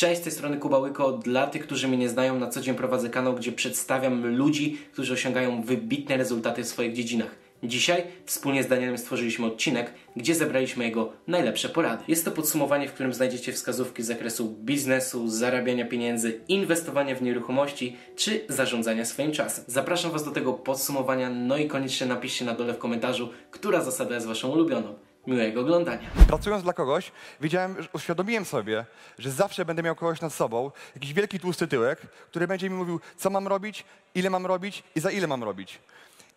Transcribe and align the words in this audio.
Cześć, 0.00 0.20
z 0.20 0.24
tej 0.24 0.32
strony 0.32 0.56
Kuba 0.56 0.78
Łyko. 0.78 1.12
Dla 1.12 1.46
tych, 1.46 1.62
którzy 1.62 1.88
mnie 1.88 1.96
nie 1.96 2.08
znają, 2.08 2.38
na 2.38 2.48
co 2.48 2.60
dzień 2.60 2.74
prowadzę 2.74 3.10
kanał, 3.10 3.34
gdzie 3.34 3.52
przedstawiam 3.52 4.36
ludzi, 4.36 4.78
którzy 4.92 5.12
osiągają 5.12 5.62
wybitne 5.62 6.16
rezultaty 6.16 6.64
w 6.64 6.68
swoich 6.68 6.92
dziedzinach. 6.92 7.34
Dzisiaj 7.62 8.02
wspólnie 8.24 8.62
z 8.62 8.68
Danielem 8.68 8.98
stworzyliśmy 8.98 9.46
odcinek, 9.46 9.92
gdzie 10.16 10.34
zebraliśmy 10.34 10.84
jego 10.84 11.12
najlepsze 11.26 11.68
porady. 11.68 12.04
Jest 12.08 12.24
to 12.24 12.30
podsumowanie, 12.30 12.88
w 12.88 12.92
którym 12.92 13.14
znajdziecie 13.14 13.52
wskazówki 13.52 14.02
z 14.02 14.06
zakresu 14.06 14.56
biznesu, 14.60 15.28
zarabiania 15.28 15.84
pieniędzy, 15.84 16.40
inwestowania 16.48 17.14
w 17.14 17.22
nieruchomości 17.22 17.96
czy 18.16 18.44
zarządzania 18.48 19.04
swoim 19.04 19.32
czasem. 19.32 19.64
Zapraszam 19.66 20.10
Was 20.10 20.24
do 20.24 20.30
tego 20.30 20.52
podsumowania, 20.52 21.30
no 21.30 21.56
i 21.56 21.68
koniecznie 21.68 22.06
napiszcie 22.06 22.44
na 22.44 22.54
dole 22.54 22.74
w 22.74 22.78
komentarzu, 22.78 23.28
która 23.50 23.84
zasada 23.84 24.14
jest 24.14 24.26
Waszą 24.26 24.48
ulubioną. 24.48 24.94
Miłego 25.26 25.60
oglądania. 25.60 26.10
Pracując 26.28 26.62
dla 26.62 26.72
kogoś, 26.72 27.12
wiedziałem, 27.40 27.76
uświadomiłem 27.92 28.44
sobie, 28.44 28.84
że 29.18 29.30
zawsze 29.30 29.64
będę 29.64 29.82
miał 29.82 29.94
kogoś 29.94 30.20
nad 30.20 30.32
sobą, 30.32 30.70
jakiś 30.94 31.12
wielki 31.12 31.40
tłusty 31.40 31.68
tyłek, 31.68 32.00
który 32.00 32.46
będzie 32.46 32.70
mi 32.70 32.76
mówił, 32.76 33.00
co 33.16 33.30
mam 33.30 33.48
robić, 33.48 33.84
ile 34.14 34.30
mam 34.30 34.46
robić 34.46 34.82
i 34.94 35.00
za 35.00 35.10
ile 35.10 35.26
mam 35.26 35.44
robić. 35.44 35.78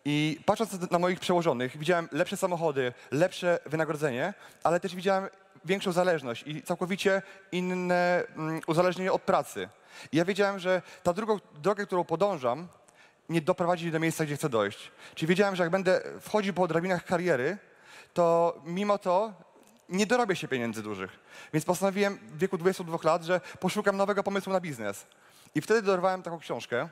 I 0.04 0.40
patrząc 0.46 0.90
na 0.90 0.98
moich 0.98 1.20
przełożonych, 1.20 1.78
widziałem 1.78 2.08
lepsze 2.12 2.36
samochody, 2.36 2.92
lepsze 3.10 3.58
wynagrodzenie, 3.66 4.34
ale 4.62 4.80
też 4.80 4.94
widziałem 4.94 5.28
większą 5.64 5.92
zależność 5.92 6.44
i 6.46 6.62
całkowicie 6.62 7.22
inne 7.52 8.22
mm, 8.36 8.60
uzależnienie 8.66 9.12
od 9.12 9.22
pracy. 9.22 9.68
I 10.12 10.16
ja 10.16 10.24
wiedziałem, 10.24 10.58
że 10.58 10.82
ta 11.02 11.12
drugą 11.12 11.38
drogę, 11.62 11.86
którą 11.86 12.04
podążam, 12.04 12.68
nie 13.28 13.40
doprowadzi 13.40 13.90
do 13.90 14.00
miejsca, 14.00 14.24
gdzie 14.24 14.36
chcę 14.36 14.48
dojść. 14.48 14.90
Czyli 15.14 15.28
wiedziałem, 15.28 15.56
że 15.56 15.62
jak 15.62 15.72
będę 15.72 16.00
wchodził 16.20 16.54
po 16.54 16.68
drabinach 16.68 17.04
kariery, 17.04 17.58
to 18.14 18.60
mimo 18.64 18.98
to 18.98 19.32
nie 19.88 20.06
dorobię 20.06 20.36
się 20.36 20.48
pieniędzy 20.48 20.82
dużych. 20.82 21.18
Więc 21.52 21.64
postanowiłem 21.64 22.18
w 22.22 22.38
wieku 22.38 22.58
22 22.58 22.98
lat, 23.04 23.22
że 23.22 23.40
poszukam 23.60 23.96
nowego 23.96 24.22
pomysłu 24.22 24.52
na 24.52 24.60
biznes. 24.60 25.06
I 25.54 25.60
wtedy 25.60 25.82
dorwałem 25.82 26.22
taką 26.22 26.38
książkę, 26.38 26.88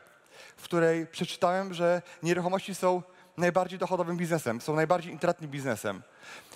w 0.56 0.62
której 0.62 1.06
przeczytałem, 1.06 1.74
że 1.74 2.02
nieruchomości 2.22 2.74
są 2.74 3.02
najbardziej 3.36 3.78
dochodowym 3.78 4.16
biznesem, 4.16 4.60
są 4.60 4.74
najbardziej 4.74 5.12
intratnym 5.12 5.50
biznesem. 5.50 6.02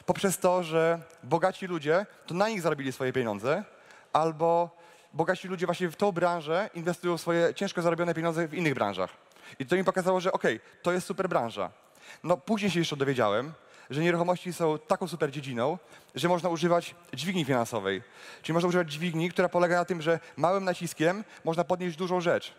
Poprzez 0.07 0.39
to, 0.39 0.63
że 0.63 1.01
bogaci 1.23 1.67
ludzie 1.67 2.07
to 2.27 2.35
na 2.35 2.49
nich 2.49 2.63
zarobili 2.63 2.93
swoje 2.93 3.13
pieniądze, 3.13 3.65
albo 4.13 4.71
bogaci 5.13 5.49
ludzie 5.49 5.67
właśnie 5.67 5.89
w 5.89 5.97
tą 5.97 6.13
branżę 6.13 6.71
inwestują 6.75 7.19
swoje 7.19 7.55
ciężko 7.55 7.83
zarobione 7.83 8.15
pieniądze 8.15 8.49
w 8.49 8.55
innych 8.55 8.75
branżach. 8.75 9.11
I 9.59 9.67
to 9.67 9.77
mi 9.77 9.85
pokazało, 9.85 10.21
że 10.21 10.33
okej, 10.33 10.57
okay, 10.57 10.83
to 10.83 10.93
jest 10.93 11.07
super 11.07 11.29
branża. 11.29 11.71
No 12.23 12.37
później 12.37 12.71
się 12.71 12.79
jeszcze 12.79 12.97
dowiedziałem, 12.97 13.53
że 13.91 14.03
nieruchomości 14.03 14.53
są 14.53 14.79
taką 14.79 15.09
super 15.09 15.31
dziedziną, 15.31 15.79
że 16.15 16.29
można 16.29 16.49
używać 16.49 16.95
dźwigni 17.15 17.45
finansowej. 17.45 18.03
Czyli 18.43 18.55
można 18.55 18.69
używać 18.69 18.93
dźwigni, 18.93 19.31
która 19.31 19.49
polega 19.49 19.77
na 19.77 19.85
tym, 19.85 20.03
że 20.03 20.21
małym 20.37 20.65
naciskiem 20.65 21.25
można 21.45 21.65
podnieść 21.65 21.97
dużą 21.97 22.21
rzecz. 22.21 22.55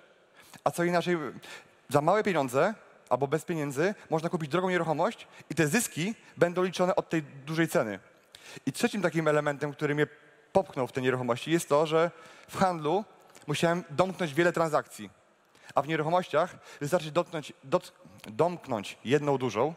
A 0.63 0.71
co 0.71 0.83
inaczej, 0.83 1.17
za 1.89 2.01
małe 2.01 2.23
pieniądze 2.23 2.73
albo 3.09 3.27
bez 3.27 3.45
pieniędzy 3.45 3.95
można 4.09 4.29
kupić 4.29 4.49
drogą 4.49 4.69
nieruchomość 4.69 5.27
i 5.49 5.55
te 5.55 5.67
zyski 5.67 6.15
będą 6.37 6.63
liczone 6.63 6.95
od 6.95 7.09
tej 7.09 7.23
dużej 7.23 7.67
ceny. 7.67 7.99
I 8.65 8.71
trzecim 8.71 9.01
takim 9.01 9.27
elementem, 9.27 9.73
który 9.73 9.95
mnie 9.95 10.07
popchnął 10.51 10.87
w 10.87 10.91
te 10.91 11.01
nieruchomości 11.01 11.51
jest 11.51 11.69
to, 11.69 11.85
że 11.85 12.11
w 12.49 12.57
handlu 12.57 13.05
musiałem 13.47 13.83
domknąć 13.89 14.33
wiele 14.33 14.53
transakcji. 14.53 15.09
A 15.75 15.81
w 15.81 15.87
nieruchomościach 15.87 16.55
wystarczy 16.81 17.11
dotknąć, 17.11 17.53
dot, 17.63 17.93
domknąć 18.27 18.97
jedną 19.05 19.37
dużą, 19.37 19.73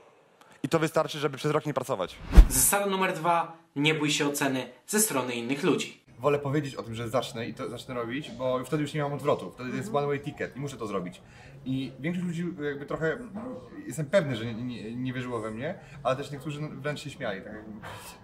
i 0.63 0.69
to 0.69 0.79
wystarczy, 0.79 1.19
żeby 1.19 1.37
przez 1.37 1.53
rok 1.53 1.67
nie 1.67 1.75
pracować. 1.75 2.17
Zasada 2.49 2.87
numer 2.87 3.13
dwa: 3.13 3.57
nie 3.77 3.95
bój 3.95 4.11
się 4.11 4.29
oceny 4.29 4.67
ze 4.87 5.01
strony 5.01 5.35
innych 5.35 5.63
ludzi. 5.63 6.01
Wolę 6.19 6.39
powiedzieć 6.39 6.75
o 6.75 6.83
tym, 6.83 6.95
że 6.95 7.09
zacznę 7.09 7.47
i 7.47 7.55
to 7.55 7.71
zacznę 7.71 7.95
robić, 7.95 8.31
bo 8.31 8.65
wtedy 8.65 8.83
już 8.83 8.95
nie 8.95 9.03
mam 9.03 9.13
odwrotu. 9.13 9.51
Wtedy 9.51 9.77
jest 9.77 9.95
one 9.95 10.07
way 10.07 10.21
ticket 10.21 10.57
i 10.57 10.61
muszę 10.61 10.77
to 10.77 10.87
zrobić. 10.87 11.23
I 11.65 11.93
większość 12.01 12.27
ludzi 12.27 12.45
jakby 12.65 12.87
trochę, 12.87 13.19
jestem 13.87 14.07
pewny, 14.07 14.37
że 14.37 14.45
nie, 14.45 14.55
nie, 14.55 14.97
nie 14.97 15.13
wierzyło 15.13 15.41
we 15.41 15.51
mnie, 15.51 15.75
ale 16.03 16.17
też 16.17 16.31
niektórzy 16.31 16.61
wręcz 16.61 17.01
się 17.01 17.11
śmiali. 17.11 17.43
Tak 17.43 17.53
jak 17.53 17.65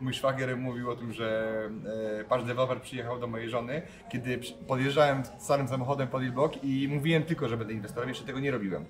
mój 0.00 0.14
szwagier 0.14 0.56
mówił 0.56 0.91
o 0.91 0.97
tym, 0.97 1.12
że 1.12 1.58
e, 2.20 2.24
pasz 2.24 2.44
deweloper 2.44 2.80
przyjechał 2.80 3.20
do 3.20 3.26
mojej 3.26 3.50
żony, 3.50 3.82
kiedy 4.12 4.41
podjeżdżałem 4.66 5.22
starym 5.38 5.68
samochodem 5.68 6.08
pod 6.08 6.22
Ilbok 6.22 6.64
i 6.64 6.88
mówiłem 6.88 7.22
tylko, 7.22 7.48
że 7.48 7.56
będę 7.56 7.72
inwestorem, 7.72 8.08
jeszcze 8.08 8.24
tego 8.24 8.41
nie 8.41 8.50
robiłem. 8.50 8.84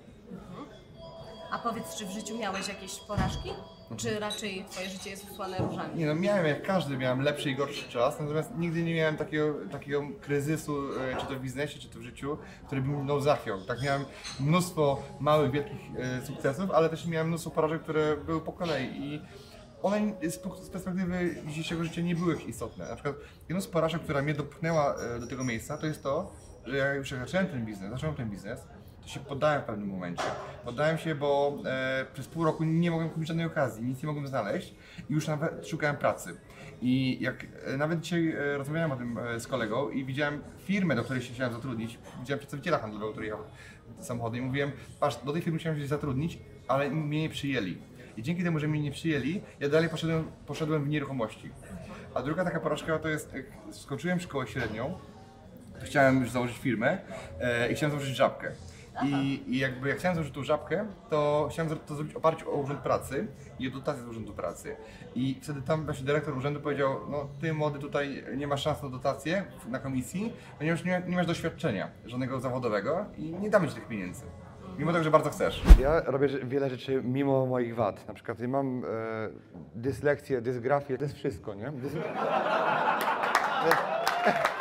A 1.56 1.58
powiedz, 1.58 1.96
czy 1.96 2.06
w 2.06 2.10
życiu 2.10 2.38
miałeś 2.38 2.68
jakieś 2.68 2.94
porażki? 2.94 3.50
Czy 3.96 4.20
raczej 4.20 4.64
twoje 4.70 4.88
życie 4.88 5.10
jest 5.10 5.30
usłane 5.30 5.58
różami? 5.58 5.98
Nie 5.98 6.06
no, 6.06 6.14
miałem 6.14 6.46
jak 6.46 6.62
każdy, 6.62 6.96
miałem 6.96 7.20
lepszy 7.20 7.50
i 7.50 7.56
gorszy 7.56 7.88
czas, 7.88 8.20
natomiast 8.20 8.56
nigdy 8.56 8.82
nie 8.82 8.94
miałem 8.94 9.16
takiego, 9.16 9.54
takiego 9.72 10.02
kryzysu, 10.20 11.00
e, 11.00 11.16
czy 11.16 11.26
to 11.26 11.34
w 11.34 11.40
biznesie, 11.40 11.78
czy 11.78 11.88
to 11.88 11.98
w 11.98 12.02
życiu, 12.02 12.38
który 12.66 12.82
by 12.82 12.88
mną 12.88 13.20
zachwiał. 13.20 13.60
Tak 13.64 13.82
miałem 13.82 14.04
mnóstwo 14.40 15.02
małych, 15.20 15.50
wielkich 15.50 15.80
e, 15.98 16.26
sukcesów, 16.26 16.70
ale 16.70 16.88
też 16.88 17.06
miałem 17.06 17.28
mnóstwo 17.28 17.50
porażek, 17.50 17.82
które 17.82 18.16
były 18.16 18.40
po 18.40 18.52
kolei 18.52 18.86
i 18.86 19.22
one 19.82 20.12
z 20.30 20.38
perspektywy 20.70 21.42
dzisiejszego 21.46 21.84
życia 21.84 22.00
nie 22.00 22.16
były 22.16 22.42
istotne. 22.42 22.88
Na 22.88 22.94
przykład 22.94 23.16
jedną 23.48 23.60
z 23.60 23.68
porażek, 23.68 24.02
która 24.02 24.22
mnie 24.22 24.34
dopchnęła 24.34 24.94
e, 24.94 25.20
do 25.20 25.26
tego 25.26 25.44
miejsca, 25.44 25.78
to 25.78 25.86
jest 25.86 26.02
to, 26.02 26.32
że 26.66 26.76
ja 26.76 26.94
już 26.94 27.10
zacząłem 27.10 27.46
ten 27.46 27.64
biznes, 27.64 27.90
zacząłem 27.90 28.16
ten 28.16 28.30
biznes, 28.30 28.60
to 29.06 29.12
się 29.12 29.20
poddałem 29.20 29.62
w 29.62 29.64
pewnym 29.64 29.88
momencie. 29.88 30.24
Poddałem 30.64 30.98
się, 30.98 31.14
bo 31.14 31.58
e, 31.66 32.06
przez 32.14 32.28
pół 32.28 32.44
roku 32.44 32.64
nie 32.64 32.90
mogłem 32.90 33.10
kupić 33.10 33.28
żadnej 33.28 33.46
okazji, 33.46 33.84
nic 33.84 34.02
nie 34.02 34.06
mogłem 34.06 34.26
znaleźć 34.26 34.74
i 35.10 35.12
już 35.12 35.28
nawet 35.28 35.68
szukałem 35.68 35.96
pracy. 35.96 36.36
I 36.82 37.18
jak 37.20 37.46
e, 37.66 37.76
nawet 37.76 38.00
dzisiaj 38.00 38.28
e, 38.28 38.58
rozmawiałem 38.58 38.92
o 38.92 38.96
tym 38.96 39.18
e, 39.18 39.40
z 39.40 39.46
kolegą 39.46 39.90
i 39.90 40.04
widziałem 40.04 40.42
firmę, 40.64 40.96
do 40.96 41.04
której 41.04 41.22
się 41.22 41.34
chciałem 41.34 41.52
zatrudnić, 41.52 41.98
widziałem 42.20 42.38
przedstawiciela 42.38 42.78
handlowego, 42.78 43.12
który 43.12 43.26
jechał 43.26 43.42
samochodem 44.00 44.42
i 44.42 44.46
mówiłem, 44.46 44.72
patrz, 45.00 45.16
do 45.24 45.32
tej 45.32 45.42
firmy 45.42 45.58
chciałem 45.58 45.78
się 45.78 45.86
zatrudnić, 45.86 46.38
ale 46.68 46.90
mnie 46.90 47.20
nie 47.20 47.28
przyjęli. 47.28 47.78
I 48.16 48.22
dzięki 48.22 48.44
temu, 48.44 48.58
że 48.58 48.68
mnie 48.68 48.80
nie 48.80 48.90
przyjęli, 48.90 49.40
ja 49.60 49.68
dalej 49.68 49.88
poszedłem, 49.88 50.24
poszedłem 50.46 50.84
w 50.84 50.88
nieruchomości. 50.88 51.50
A 52.14 52.22
druga 52.22 52.44
taka 52.44 52.60
porażka 52.60 52.98
to 52.98 53.08
jest, 53.08 53.34
jak 53.34 53.46
skończyłem 53.70 54.20
szkołę 54.20 54.46
średnią, 54.46 54.98
chciałem 55.82 56.20
już 56.20 56.30
założyć 56.30 56.58
firmę 56.58 56.98
e, 57.40 57.72
i 57.72 57.74
chciałem 57.74 57.90
założyć 57.90 58.16
żabkę. 58.16 58.52
I, 59.04 59.42
I 59.46 59.58
jakby 59.58 59.88
jak 59.88 59.98
chciałem 59.98 60.14
założyć 60.14 60.34
tą 60.34 60.44
żabkę, 60.44 60.86
to 61.10 61.48
chciałem 61.50 61.76
to 61.86 61.94
zrobić 61.94 62.14
w 62.14 62.16
oparciu 62.16 62.50
o 62.50 62.54
Urząd 62.54 62.80
Pracy 62.80 63.26
i 63.58 63.68
o 63.68 63.70
dotację 63.70 64.02
z 64.02 64.06
Urzędu 64.06 64.32
Pracy. 64.32 64.76
I 65.14 65.38
wtedy 65.42 65.62
tam 65.62 65.84
właśnie 65.84 66.06
dyrektor 66.06 66.36
urzędu 66.36 66.60
powiedział, 66.60 66.96
no 67.10 67.28
ty 67.40 67.52
młody 67.52 67.78
tutaj 67.78 68.24
nie 68.36 68.46
masz 68.46 68.62
szans 68.62 68.82
na 68.82 68.88
dotację 68.88 69.44
na 69.68 69.78
komisji, 69.78 70.32
ponieważ 70.58 70.84
nie, 70.84 71.02
nie 71.06 71.16
masz 71.16 71.26
doświadczenia 71.26 71.88
żadnego 72.06 72.40
zawodowego 72.40 73.04
i 73.18 73.22
nie 73.22 73.50
damy 73.50 73.68
ci 73.68 73.74
tych 73.74 73.88
pieniędzy. 73.88 74.22
Mimo 74.78 74.92
tego, 74.92 75.04
że 75.04 75.10
bardzo 75.10 75.30
chcesz. 75.30 75.62
Ja 75.80 76.00
robię 76.00 76.28
wiele 76.28 76.70
rzeczy 76.70 77.02
mimo 77.04 77.46
moich 77.46 77.74
wad. 77.74 78.08
Na 78.08 78.14
przykład 78.14 78.40
ja 78.40 78.48
mam 78.48 78.84
e, 78.84 78.88
dyslekcję, 79.74 80.40
dysgrafię, 80.40 80.98
to 80.98 81.04
jest 81.04 81.16
wszystko, 81.16 81.54
nie? 81.54 81.72
Dys... 81.72 81.92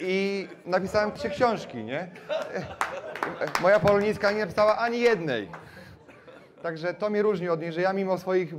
i 0.00 0.48
napisałem 0.66 1.12
trzy 1.12 1.30
książki, 1.30 1.84
nie? 1.84 2.08
Moja 3.62 3.80
poloniska 3.80 4.32
nie 4.32 4.40
napisała 4.40 4.78
ani 4.78 5.00
jednej. 5.00 5.48
Także 6.62 6.94
to 6.94 7.10
mnie 7.10 7.22
różni 7.22 7.48
od 7.48 7.60
niej, 7.60 7.72
że 7.72 7.80
ja 7.80 7.92
mimo 7.92 8.18
swoich 8.18 8.52
y, 8.52 8.56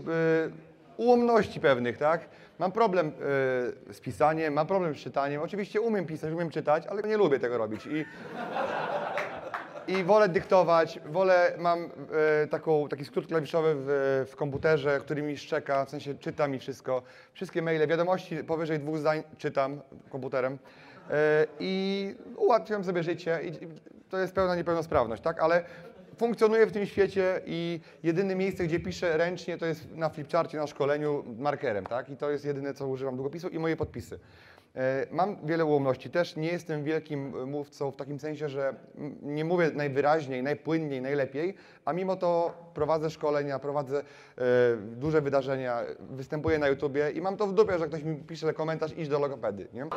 ułomności 0.98 1.60
pewnych, 1.60 1.98
tak? 1.98 2.22
Mam 2.60 2.72
problem 2.72 3.08
y, 3.08 3.12
z 3.94 4.00
pisaniem, 4.02 4.54
mam 4.54 4.68
problem 4.68 4.96
z 4.96 4.98
czytaniem. 4.98 5.42
Oczywiście 5.42 5.82
umiem 5.82 6.06
pisać, 6.06 6.34
umiem 6.34 6.50
czytać, 6.50 6.88
ale 6.88 7.02
nie 7.02 7.18
lubię 7.18 7.40
tego 7.40 7.58
robić. 7.58 7.86
I, 7.86 8.06
i 9.88 10.04
wolę 10.04 10.30
dyktować, 10.30 11.00
wolę, 11.06 11.52
mam 11.58 11.84
y, 12.44 12.48
taką, 12.48 12.88
taki 12.90 13.06
skrót 13.06 13.28
klawiszowy 13.28 13.76
w, 13.78 14.26
w 14.32 14.36
komputerze, 14.36 15.00
który 15.00 15.22
mi 15.22 15.38
szczeka, 15.38 15.86
w 15.86 15.90
sensie 15.90 16.16
czytam 16.16 16.56
i 16.56 16.60
wszystko. 16.60 17.02
Wszystkie 17.34 17.62
maile, 17.62 17.88
wiadomości 17.88 18.38
powyżej 18.44 18.80
dwóch 18.80 18.98
zdań 18.98 19.24
czytam 19.38 19.82
komputerem. 20.10 20.58
E, 21.12 21.46
i 21.60 22.16
ułatwiam 22.38 22.84
sobie 22.84 23.04
życie 23.04 23.40
i 23.44 23.52
to 24.10 24.18
jest 24.18 24.34
pełna 24.34 24.56
niepełnosprawność, 24.56 25.22
tak? 25.22 25.40
Ale 25.40 25.64
funkcjonuję 26.18 26.66
w 26.66 26.72
tym 26.72 26.86
świecie 26.86 27.42
i 27.46 27.80
jedyne 28.04 28.36
miejsce, 28.36 28.64
gdzie 28.64 28.80
piszę 28.80 29.18
ręcznie, 29.18 29.58
to 29.58 29.66
jest 29.66 29.92
na 29.92 30.10
flipcharcie, 30.10 30.58
na 30.58 30.68
szkoleniu 30.68 31.24
markerem, 31.38 31.86
tak? 31.86 32.10
I 32.10 32.18
to 32.18 32.32
jest 32.32 32.46
jedyne, 32.46 32.74
co 32.74 32.88
używam 32.88 33.16
długopisu 33.16 33.48
i 33.50 33.60
moje 33.60 33.76
podpisy. 33.76 34.20
E, 34.76 35.06
Mam 35.12 35.38
wiele 35.46 35.66
ułomności. 35.66 36.10
Też 36.10 36.36
nie 36.36 36.48
jestem 36.52 36.84
wielkim 36.84 37.50
mówcą 37.50 37.92
w 37.92 37.96
takim 37.96 38.20
sensie, 38.20 38.50
że 38.50 38.74
nie 39.22 39.46
mówię 39.46 39.72
najwyraźniej, 39.74 40.44
najpłynniej, 40.44 41.02
najlepiej, 41.02 41.56
a 41.86 41.94
mimo 41.94 42.16
to 42.16 42.54
prowadzę 42.74 43.10
szkolenia, 43.10 43.60
prowadzę 43.60 44.00
e, 44.00 44.04
duże 44.78 45.22
wydarzenia, 45.22 45.82
występuję 46.00 46.60
na 46.60 46.68
YouTubie 46.68 47.12
i 47.12 47.22
mam 47.22 47.38
to 47.38 47.48
w 47.48 47.54
dupie, 47.54 47.80
że 47.80 47.88
ktoś 47.88 48.04
mi 48.04 48.16
pisze 48.16 48.54
komentarz, 48.54 48.92
idź 48.98 49.10
do 49.10 49.20
logopedy, 49.20 49.68
nie? 49.74 49.88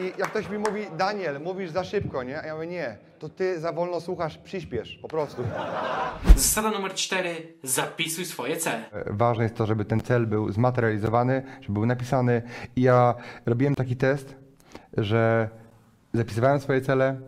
I 0.00 0.12
jak 0.18 0.30
ktoś 0.30 0.48
mi 0.48 0.58
mówi, 0.58 0.86
Daniel, 0.98 1.40
mówisz 1.40 1.70
za 1.70 1.84
szybko, 1.84 2.22
nie? 2.22 2.42
A 2.42 2.46
ja 2.46 2.54
mówię, 2.54 2.66
nie, 2.66 2.96
to 3.18 3.28
ty 3.28 3.60
za 3.60 3.72
wolno 3.72 4.00
słuchasz, 4.00 4.38
przyspiesz, 4.38 4.98
po 5.02 5.08
prostu. 5.08 5.42
Zasada 6.36 6.70
numer 6.70 6.94
4. 6.94 7.54
Zapisuj 7.62 8.24
swoje 8.24 8.56
cele. 8.56 8.84
Ważne 9.06 9.42
jest 9.42 9.56
to, 9.56 9.66
żeby 9.66 9.84
ten 9.84 10.00
cel 10.00 10.26
był 10.26 10.52
zmaterializowany, 10.52 11.42
żeby 11.60 11.72
był 11.72 11.86
napisany. 11.86 12.42
I 12.76 12.82
ja 12.82 13.14
robiłem 13.46 13.74
taki 13.74 13.96
test, 13.96 14.34
że 14.96 15.48
zapisywałem 16.12 16.60
swoje 16.60 16.80
cele, 16.80 17.20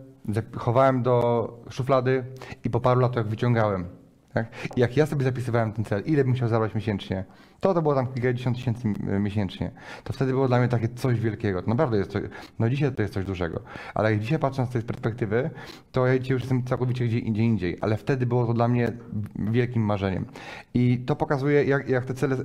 chowałem 0.57 1.03
do 1.03 1.49
szuflady 1.69 2.23
i 2.63 2.69
po 2.69 2.79
paru 2.79 2.99
latach 2.99 3.27
wyciągałem. 3.27 4.04
Tak? 4.35 4.45
Jak 4.77 4.97
ja 4.97 5.05
sobie 5.05 5.23
zapisywałem 5.23 5.73
ten 5.73 5.85
cel, 5.85 6.03
ile 6.05 6.23
bym 6.23 6.33
chciał 6.33 6.47
zabrać 6.49 6.75
miesięcznie, 6.75 7.23
to 7.59 7.73
to 7.73 7.81
było 7.81 7.95
tam 7.95 8.07
kilkadziesiąt 8.13 8.57
tysięcy 8.57 8.87
m- 8.87 9.23
miesięcznie. 9.23 9.71
To 10.03 10.13
wtedy 10.13 10.31
było 10.31 10.47
dla 10.47 10.59
mnie 10.59 10.67
takie 10.67 10.89
coś 10.89 11.19
wielkiego. 11.19 11.61
To 11.61 11.69
naprawdę 11.69 11.97
jest 11.97 12.11
coś, 12.11 12.23
no 12.59 12.69
dzisiaj 12.69 12.91
to 12.95 13.01
jest 13.01 13.13
coś 13.13 13.25
dużego. 13.25 13.59
Ale 13.93 14.11
jak 14.11 14.19
dzisiaj 14.21 14.39
patrzę 14.39 14.65
z 14.65 14.69
tej 14.69 14.81
perspektywy, 14.81 15.49
to 15.91 16.07
ja 16.07 16.19
dzisiaj 16.19 16.33
już 16.33 16.41
jestem 16.41 16.63
całkowicie 16.63 17.05
gdzie 17.05 17.19
indziej 17.19 17.45
indziej. 17.45 17.77
Ale 17.81 17.97
wtedy 17.97 18.25
było 18.25 18.45
to 18.45 18.53
dla 18.53 18.67
mnie 18.67 18.91
wielkim 19.35 19.81
marzeniem. 19.85 20.25
I 20.73 20.97
to 21.05 21.15
pokazuje, 21.15 21.63
jak, 21.63 21.89
jak 21.89 22.05
te 22.05 22.13
cele 22.13 22.35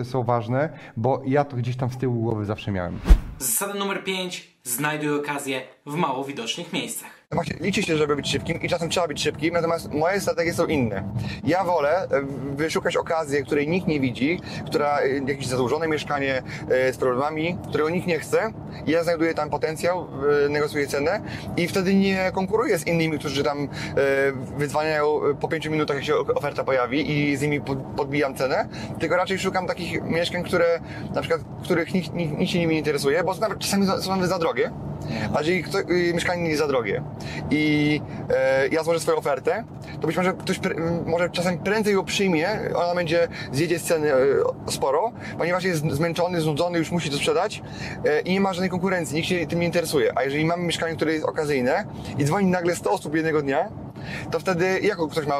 e, 0.00 0.04
są 0.04 0.22
ważne, 0.22 0.78
bo 0.96 1.22
ja 1.26 1.44
to 1.44 1.56
gdzieś 1.56 1.76
tam 1.76 1.90
z 1.90 1.96
tyłu 1.96 2.22
głowy 2.22 2.44
zawsze 2.44 2.72
miałem. 2.72 2.98
Zasada 3.38 3.74
numer 3.74 4.04
5. 4.04 4.56
Znajduj 4.64 5.18
okazję 5.20 5.60
w 5.86 5.94
mało 5.94 6.24
widocznych 6.24 6.72
miejscach. 6.72 7.15
No 7.30 7.34
Właśnie, 7.34 7.56
liczy 7.60 7.82
się, 7.82 7.96
żeby 7.96 8.16
być 8.16 8.30
szybkim 8.30 8.62
i 8.62 8.68
czasem 8.68 8.88
trzeba 8.88 9.08
być 9.08 9.22
szybkim, 9.22 9.54
natomiast 9.54 9.92
moje 9.92 10.20
strategie 10.20 10.54
są 10.54 10.66
inne. 10.66 11.02
Ja 11.44 11.64
wolę 11.64 12.02
e, 12.02 12.08
wyszukać 12.56 12.96
okazję, 12.96 13.42
której 13.42 13.68
nikt 13.68 13.86
nie 13.86 14.00
widzi, 14.00 14.40
która 14.66 14.98
e, 14.98 15.08
jakieś 15.08 15.46
zadłużone 15.46 15.88
mieszkanie 15.88 16.42
e, 16.70 16.92
z 16.92 16.96
problemami, 16.96 17.58
którego 17.68 17.90
nikt 17.90 18.06
nie 18.06 18.18
chce. 18.18 18.52
Ja 18.86 19.04
znajduję 19.04 19.34
tam 19.34 19.50
potencjał, 19.50 20.06
negocjuję 20.50 20.86
cenę 20.86 21.20
i 21.56 21.68
wtedy 21.68 21.94
nie 21.94 22.30
konkuruję 22.34 22.78
z 22.78 22.86
innymi, 22.86 23.18
którzy 23.18 23.44
tam 23.44 23.68
wydzwaniają 24.58 25.24
e, 25.24 25.34
po 25.34 25.48
pięciu 25.48 25.70
minutach, 25.70 25.96
jak 25.96 26.04
się 26.04 26.16
oferta 26.16 26.64
pojawi 26.64 27.10
i 27.10 27.36
z 27.36 27.42
nimi 27.42 27.60
pod- 27.60 27.82
podbijam 27.96 28.34
cenę, 28.34 28.68
tylko 29.00 29.16
raczej 29.16 29.38
szukam 29.38 29.66
takich 29.66 30.02
mieszkań, 30.02 30.44
które 30.44 30.80
na 31.14 31.20
przykład, 31.20 31.40
których 31.64 31.94
nikt, 31.94 32.12
nikt, 32.14 32.38
nikt 32.38 32.52
się 32.52 32.58
nimi 32.58 32.72
nie 32.72 32.78
interesuje, 32.78 33.24
bo 33.24 33.34
czasami 33.58 33.86
są 33.86 34.10
nawet 34.10 34.28
za 34.28 34.38
drogie, 34.38 34.70
a 35.34 35.38
jeżeli 35.38 35.62
kto, 35.62 35.78
mieszkanie 36.14 36.42
nie 36.42 36.48
jest 36.48 36.60
za 36.60 36.68
drogie 36.68 37.02
i 37.50 38.00
e, 38.30 38.68
ja 38.68 38.82
złożę 38.82 39.00
swoją 39.00 39.16
ofertę, 39.16 39.64
to 40.00 40.06
być 40.06 40.16
może 40.16 40.32
ktoś 40.32 40.60
pr- 40.60 41.06
może 41.06 41.30
czasem 41.30 41.58
prędzej 41.58 41.94
ją 41.94 42.04
przyjmie, 42.04 42.48
ona 42.74 42.94
będzie 42.94 43.28
zjedzie 43.52 43.78
z 43.78 43.82
ceny 43.82 44.14
e, 44.14 44.16
sporo, 44.68 45.12
ponieważ 45.38 45.64
jest 45.64 45.90
zmęczony, 45.90 46.40
znudzony, 46.40 46.78
już 46.78 46.90
musi 46.90 47.10
to 47.10 47.16
sprzedać 47.16 47.62
e, 48.04 48.20
i 48.20 48.32
nie 48.32 48.40
ma 48.40 48.52
żadnej 48.52 48.70
konkurencji, 48.70 49.16
nikt 49.16 49.28
się 49.28 49.46
tym 49.46 49.60
nie 49.60 49.66
interesuje. 49.66 50.12
A 50.18 50.22
jeżeli 50.24 50.44
mamy 50.44 50.64
mieszkanie, 50.64 50.96
które 50.96 51.12
jest 51.12 51.24
okazyjne 51.24 51.84
i 52.18 52.24
dzwoni 52.24 52.46
nagle 52.46 52.76
100 52.76 52.90
osób 52.92 53.14
jednego 53.14 53.42
dnia, 53.42 53.68
to 54.30 54.38
wtedy 54.40 54.80
jaką 54.80 55.08
ktoś 55.08 55.26
ma 55.26 55.34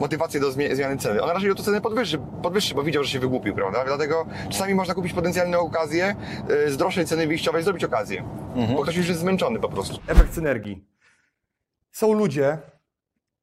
motywację 0.00 0.40
do 0.40 0.50
zmie- 0.50 0.74
zmiany 0.74 0.96
ceny? 0.96 1.22
On 1.22 1.30
raczej 1.30 1.50
o 1.50 1.54
to 1.54 1.62
cenę 1.62 1.80
podwyższy, 1.80 2.18
podwyższy, 2.42 2.74
bo 2.74 2.82
widział, 2.82 3.04
że 3.04 3.10
się 3.10 3.18
wygłupił, 3.20 3.54
prawda? 3.54 3.84
Dlatego 3.84 4.26
czasami 4.50 4.74
można 4.74 4.94
kupić 4.94 5.12
potencjalną 5.12 5.60
okazję 5.60 6.16
e, 6.66 6.70
z 6.70 6.76
droższej 6.76 7.06
ceny 7.06 7.26
wyjściowej, 7.26 7.62
zrobić 7.62 7.84
okazję, 7.84 8.24
bo 8.76 8.82
ktoś 8.82 8.96
już 8.96 9.08
jest 9.08 9.20
zmęczony 9.20 9.60
po 9.60 9.68
prostu. 9.68 10.00
Efekt 10.06 10.34
synergii. 10.34 10.84
Są 11.92 12.12
ludzie 12.12 12.58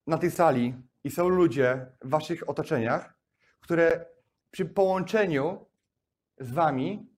na 0.08 0.18
tej 0.18 0.32
sali 0.32 0.76
i 1.04 1.12
są 1.12 1.30
ludzie 1.30 1.86
w 2.02 2.10
waszych 2.10 2.50
otoczeniach, 2.50 3.14
które 3.60 4.06
przy 4.52 4.66
połączeniu 4.66 5.66
z 6.40 6.52
wami 6.52 7.10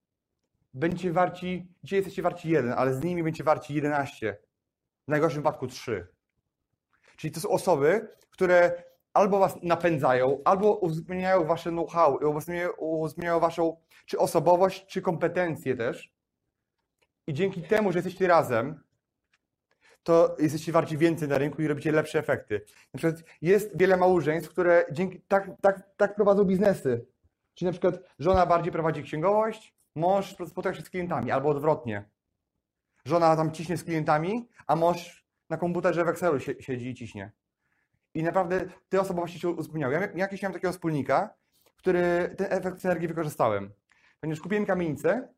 będziecie 0.74 1.12
warci, 1.12 1.74
dzisiaj 1.84 1.98
jesteście 1.98 2.22
warci 2.22 2.50
jeden, 2.50 2.74
ale 2.78 2.94
z 2.94 3.04
nimi 3.04 3.24
będziecie 3.24 3.44
warci 3.44 3.74
11. 3.74 4.38
W 5.08 5.12
najgorszym 5.12 5.40
wypadku 5.42 5.68
3. 5.68 6.08
Czyli 7.20 7.32
to 7.32 7.40
są 7.40 7.50
osoby, 7.50 8.08
które 8.30 8.84
albo 9.14 9.40
was 9.40 9.58
napędzają, 9.64 10.42
albo 10.46 10.76
uwzględniają 10.76 11.46
wasze 11.46 11.70
know-how, 11.70 12.20
uwzględniają 12.78 13.40
waszą 13.40 13.78
czy 14.06 14.20
osobowość, 14.20 14.86
czy 14.86 15.02
kompetencje 15.02 15.76
też. 15.76 16.14
I 17.28 17.34
dzięki 17.34 17.62
temu, 17.62 17.92
że 17.92 17.98
jesteście 17.98 18.28
razem, 18.28 18.84
to 20.04 20.36
jesteście 20.40 20.72
warci 20.72 20.98
więcej 20.98 21.28
na 21.28 21.38
rynku 21.38 21.62
i 21.62 21.68
robicie 21.68 21.92
lepsze 21.92 22.20
efekty. 22.20 22.66
Na 22.94 22.98
przykład 22.98 23.24
jest 23.42 23.78
wiele 23.78 23.98
małżeństw, 23.98 24.50
które 24.50 24.86
dzięki, 24.92 25.22
tak, 25.22 25.52
tak, 25.62 25.90
tak 25.98 26.16
prowadzą 26.16 26.44
biznesy. 26.44 27.06
Czyli 27.54 27.66
na 27.66 27.72
przykład 27.72 27.96
żona 28.20 28.46
bardziej 28.46 28.72
prowadzi 28.72 29.04
księgowość, 29.04 29.76
mąż 29.96 30.36
spotyka 30.48 30.76
się 30.76 30.82
z 30.82 30.90
klientami, 30.90 31.32
albo 31.32 31.50
odwrotnie. 31.50 32.10
Żona 33.06 33.36
tam 33.36 33.52
ciśnie 33.52 33.78
z 33.78 33.84
klientami, 33.84 34.50
a 34.68 34.76
mąż 34.76 35.19
na 35.50 35.58
komputerze 35.58 36.06
w 36.06 36.08
Excelu 36.08 36.38
sie- 36.40 36.62
siedzi 36.62 36.90
i 36.90 36.96
ciśnie. 36.96 37.32
I 38.14 38.24
naprawdę 38.24 38.66
te 38.90 39.02
osobowości 39.02 39.40
się 39.40 39.50
uzupełniały. 39.50 39.94
Ja 39.94 40.10
jakiś 40.16 40.42
miałem 40.42 40.54
takiego 40.54 40.72
wspólnika, 40.72 41.34
który 41.78 42.36
ten 42.38 42.48
efekt 42.50 42.82
synergii 42.82 43.08
wykorzystałem. 43.08 43.74
Ponieważ 44.20 44.42
kupiłem 44.42 44.66
kamienicę 44.66 45.34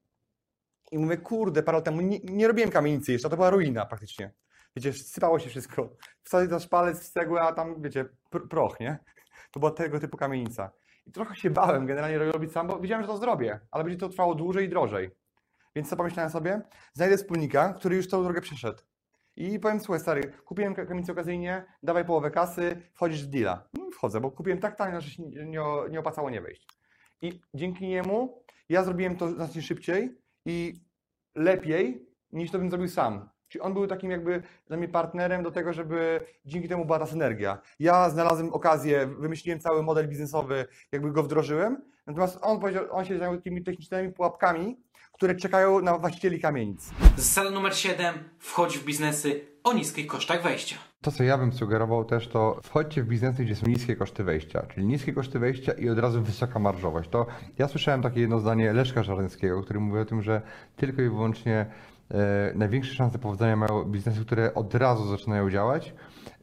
i 0.91 0.97
mówię, 0.97 1.17
kurde, 1.17 1.63
parę 1.63 1.77
lat 1.77 1.85
temu 1.85 2.01
nie, 2.01 2.19
nie 2.19 2.47
robiłem 2.47 2.69
kamienicy 2.71 3.11
jeszcze, 3.11 3.29
to 3.29 3.35
była 3.35 3.49
ruina 3.49 3.85
praktycznie. 3.85 4.33
Wiecie, 4.75 4.93
sypało 4.93 5.39
się 5.39 5.49
wszystko. 5.49 5.89
Wsadzić 6.23 6.51
na 6.51 6.59
szpalec 6.59 7.03
z 7.03 7.11
cegły, 7.11 7.41
a 7.41 7.53
tam, 7.53 7.81
wiecie, 7.81 8.05
pr 8.29 8.47
proch, 8.49 8.79
nie? 8.79 8.97
To 9.51 9.59
była 9.59 9.71
tego 9.71 9.99
typu 9.99 10.17
kamienica. 10.17 10.71
I 11.05 11.11
trochę 11.11 11.35
się 11.35 11.49
bałem 11.49 11.85
generalnie 11.85 12.17
robić 12.17 12.51
sam, 12.51 12.67
bo 12.67 12.79
wiedziałem, 12.79 13.03
że 13.03 13.07
to 13.07 13.17
zrobię, 13.17 13.59
ale 13.71 13.83
będzie 13.83 13.99
to 13.99 14.09
trwało 14.09 14.35
dłużej 14.35 14.65
i 14.65 14.69
drożej. 14.69 15.11
Więc 15.75 15.89
co 15.89 15.95
pomyślałem 15.95 16.31
sobie? 16.31 16.61
Znajdę 16.93 17.17
wspólnika, 17.17 17.73
który 17.73 17.95
już 17.95 18.07
tą 18.07 18.23
drogę 18.23 18.41
przeszedł. 18.41 18.81
I 19.41 19.59
powiem, 19.59 19.79
słuchaj 19.79 19.99
stary, 20.01 20.31
kupiłem 20.45 20.75
ka- 20.75 20.85
kamienicę 20.85 21.11
okazyjnie, 21.11 21.65
dawaj 21.83 22.05
połowę 22.05 22.31
kasy, 22.31 22.81
wchodzisz 22.93 23.25
w 23.25 23.29
deala. 23.29 23.67
No, 23.73 23.89
wchodzę, 23.91 24.21
bo 24.21 24.31
kupiłem 24.31 24.59
tak 24.59 24.75
tanio, 24.75 25.01
że 25.01 25.09
się 25.09 25.23
nie, 25.23 25.45
nie, 25.89 25.99
opłacało 25.99 26.29
nie 26.29 26.41
wejść. 26.41 26.67
I 27.21 27.41
dzięki 27.53 27.87
niemu 27.87 28.43
ja 28.69 28.83
zrobiłem 28.83 29.15
to 29.15 29.27
znacznie 29.31 29.61
szybciej 29.61 30.17
i 30.45 30.73
lepiej 31.35 32.05
niż 32.31 32.51
to 32.51 32.59
bym 32.59 32.69
zrobił 32.69 32.87
sam. 32.87 33.29
Czyli 33.47 33.61
on 33.61 33.73
był 33.73 33.87
takim 33.87 34.11
jakby 34.11 34.43
dla 34.67 34.77
mnie 34.77 34.87
partnerem 34.87 35.43
do 35.43 35.51
tego, 35.51 35.73
żeby 35.73 36.19
dzięki 36.45 36.67
temu 36.69 36.85
była 36.85 36.99
ta 36.99 37.05
synergia. 37.05 37.61
Ja 37.79 38.09
znalazłem 38.09 38.53
okazję, 38.53 39.07
wymyśliłem 39.07 39.59
cały 39.59 39.83
model 39.83 40.07
biznesowy, 40.09 40.65
jakby 40.91 41.11
go 41.11 41.23
wdrożyłem, 41.23 41.81
natomiast 42.07 42.39
on 42.41 42.59
on 42.91 43.05
się 43.05 43.17
zajął 43.17 43.35
takimi 43.35 43.63
technicznymi 43.63 44.13
pułapkami, 44.13 44.83
które 45.21 45.35
czekają 45.35 45.81
na 45.81 45.97
właścicieli 45.97 46.39
kamienic. 46.39 46.91
Zasada 47.17 47.49
numer 47.51 47.75
7. 47.75 48.15
Wchodź 48.39 48.77
w 48.77 48.85
biznesy 48.85 49.41
o 49.63 49.73
niskich 49.73 50.07
kosztach 50.07 50.43
wejścia. 50.43 50.75
To, 51.01 51.11
co 51.11 51.23
ja 51.23 51.37
bym 51.37 51.53
sugerował 51.53 52.05
też, 52.05 52.27
to 52.27 52.59
wchodźcie 52.63 53.03
w 53.03 53.07
biznesy, 53.07 53.45
gdzie 53.45 53.55
są 53.55 53.67
niskie 53.67 53.95
koszty 53.95 54.23
wejścia, 54.23 54.65
czyli 54.73 54.85
niskie 54.85 55.13
koszty 55.13 55.39
wejścia 55.39 55.71
i 55.71 55.89
od 55.89 55.99
razu 55.99 56.21
wysoka 56.21 56.59
marżowość. 56.59 57.09
To 57.09 57.25
ja 57.57 57.67
słyszałem 57.67 58.01
takie 58.01 58.21
jedno 58.21 58.39
zdanie 58.39 58.73
Leszka 58.73 59.03
Żaręckiego, 59.03 59.63
który 59.63 59.79
mówi 59.79 59.99
o 59.99 60.05
tym, 60.05 60.21
że 60.21 60.41
tylko 60.75 61.01
i 61.01 61.09
wyłącznie 61.09 61.65
e, 62.11 62.53
największe 62.55 62.93
szanse 62.93 63.19
powodzenia 63.19 63.55
mają 63.55 63.83
biznesy, 63.83 64.25
które 64.25 64.53
od 64.53 64.75
razu 64.75 65.07
zaczynają 65.07 65.49
działać, 65.49 65.93